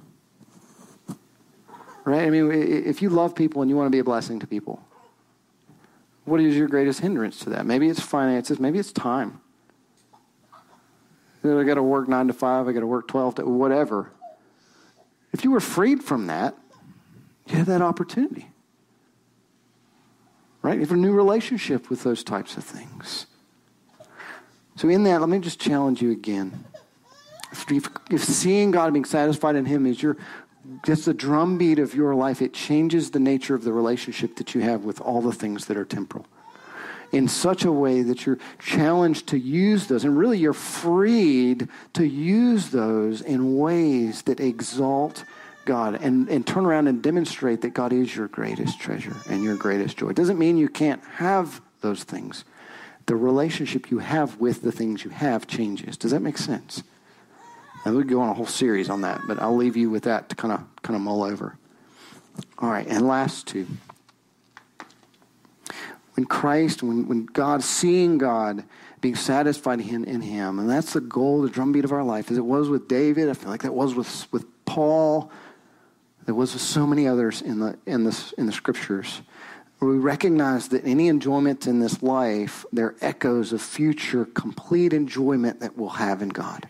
[2.08, 2.22] Right?
[2.22, 4.82] I mean, if you love people and you want to be a blessing to people,
[6.24, 7.66] what is your greatest hindrance to that?
[7.66, 9.42] Maybe it's finances, maybe it's time.
[11.44, 14.14] I got to work nine to five, I got to work 12 to whatever.
[15.34, 16.56] If you were freed from that,
[17.46, 18.48] you have that opportunity.
[20.62, 20.76] Right?
[20.76, 23.26] You have a new relationship with those types of things.
[24.78, 26.64] So, in that, let me just challenge you again.
[27.52, 30.16] If, if seeing God and being satisfied in Him is your
[30.86, 34.62] just the drumbeat of your life, it changes the nature of the relationship that you
[34.62, 36.26] have with all the things that are temporal
[37.12, 42.06] in such a way that you're challenged to use those, and really you're freed to
[42.06, 45.24] use those in ways that exalt
[45.66, 49.56] God and, and turn around and demonstrate that God is your greatest treasure and your
[49.56, 50.10] greatest joy.
[50.10, 52.46] It doesn't mean you can't have those things.
[53.06, 55.98] The relationship you have with the things you have changes.
[55.98, 56.84] Does that make sense?
[57.86, 60.04] And we could go on a whole series on that, but I'll leave you with
[60.04, 61.58] that to kind of kind of mull over.
[62.60, 63.68] All right, and last two
[66.18, 68.64] when Christ, when, when God, seeing God,
[69.02, 72.38] being satisfied in, in Him, and that's the goal, the drumbeat of our life, as
[72.38, 73.30] it was with David.
[73.30, 75.32] I feel like that was with, with Paul.
[76.26, 79.22] There was with so many others in the, in, this, in the scriptures.
[79.80, 85.78] We recognize that any enjoyment in this life, they're echoes of future complete enjoyment that
[85.78, 86.68] we'll have in God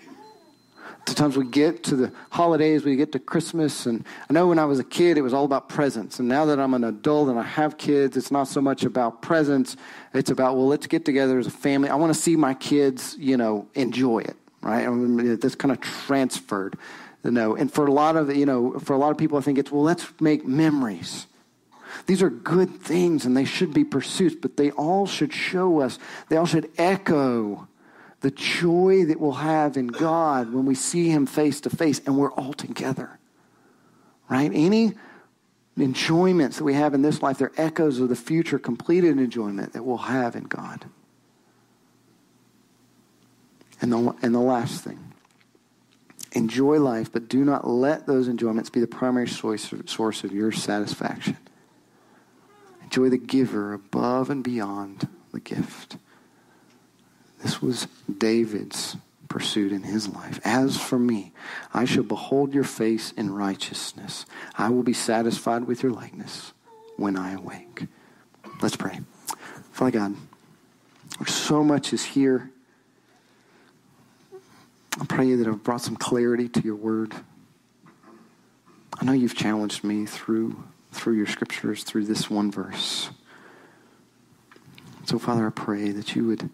[1.07, 4.65] sometimes we get to the holidays, we get to Christmas, and I know when I
[4.65, 6.19] was a kid, it was all about presents.
[6.19, 9.21] And now that I'm an adult and I have kids, it's not so much about
[9.21, 9.77] presents.
[10.13, 11.89] It's about, well, let's get together as a family.
[11.89, 14.85] I want to see my kids, you know, enjoy it, right?
[14.85, 16.77] I mean, that's kind of transferred,
[17.23, 17.55] you know.
[17.55, 19.71] And for a lot of, you know, for a lot of people, I think it's,
[19.71, 21.27] well, let's make memories.
[22.05, 25.99] These are good things and they should be pursued, but they all should show us,
[26.29, 27.66] they all should echo
[28.21, 32.17] the joy that we'll have in God when we see Him face to face and
[32.17, 33.19] we're all together.
[34.29, 34.51] Right?
[34.53, 34.93] Any
[35.77, 39.83] enjoyments that we have in this life, they're echoes of the future completed enjoyment that
[39.83, 40.85] we'll have in God.
[43.79, 44.99] And the, and the last thing
[46.33, 50.51] enjoy life, but do not let those enjoyments be the primary source source of your
[50.51, 51.37] satisfaction.
[52.83, 55.97] Enjoy the giver above and beyond the gift.
[57.41, 57.87] This was
[58.17, 58.97] David's
[59.27, 60.39] pursuit in his life.
[60.43, 61.33] As for me,
[61.73, 64.25] I shall behold your face in righteousness.
[64.55, 66.53] I will be satisfied with your likeness
[66.95, 67.87] when I awake.
[68.61, 68.99] Let's pray.
[69.71, 70.15] Father God,
[71.25, 72.49] so much is here.
[74.99, 77.13] I pray that I've brought some clarity to your word.
[78.99, 83.09] I know you've challenged me through through your scriptures, through this one verse.
[85.05, 86.49] So, Father, I pray that you would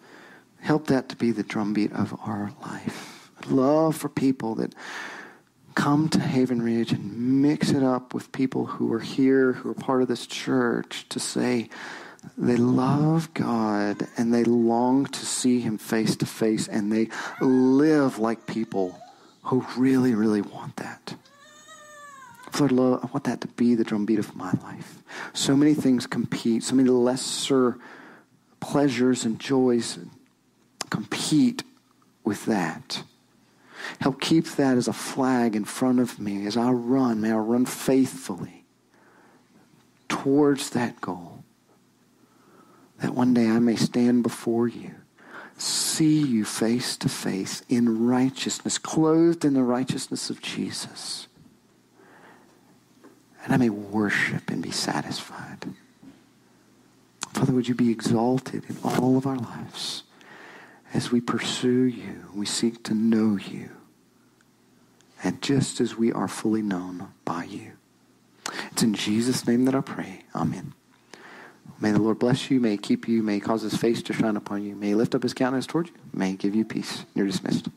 [0.63, 3.29] Help that to be the drumbeat of our life.
[3.47, 4.73] Love for people that
[5.75, 9.73] come to Haven Ridge and mix it up with people who are here, who are
[9.75, 11.67] part of this church, to say
[12.37, 17.09] they love God and they long to see Him face to face and they
[17.41, 18.97] live like people
[19.43, 21.15] who really, really want that.
[22.57, 24.99] Lord, I want that to be the drumbeat of my life.
[25.33, 27.77] So many things compete, so many lesser
[28.61, 29.99] pleasures and joys
[30.89, 31.63] compete
[32.23, 33.03] with that.
[33.99, 37.21] Help keep that as a flag in front of me as I run.
[37.21, 38.65] May I run faithfully
[40.07, 41.43] towards that goal.
[42.99, 44.95] That one day I may stand before you,
[45.57, 51.27] see you face to face in righteousness, clothed in the righteousness of Jesus.
[53.43, 55.65] And I may worship and be satisfied.
[57.33, 60.03] Father, would you be exalted in all of our lives?
[60.93, 63.69] As we pursue you, we seek to know you,
[65.23, 67.71] and just as we are fully known by you.
[68.71, 70.23] It's in Jesus' name that I pray.
[70.35, 70.73] Amen.
[71.79, 74.13] May the Lord bless you, may he keep you, may he cause his face to
[74.13, 76.63] shine upon you, may he lift up his countenance toward you, may he give you
[76.63, 77.05] peace.
[77.15, 77.67] You're dismissed.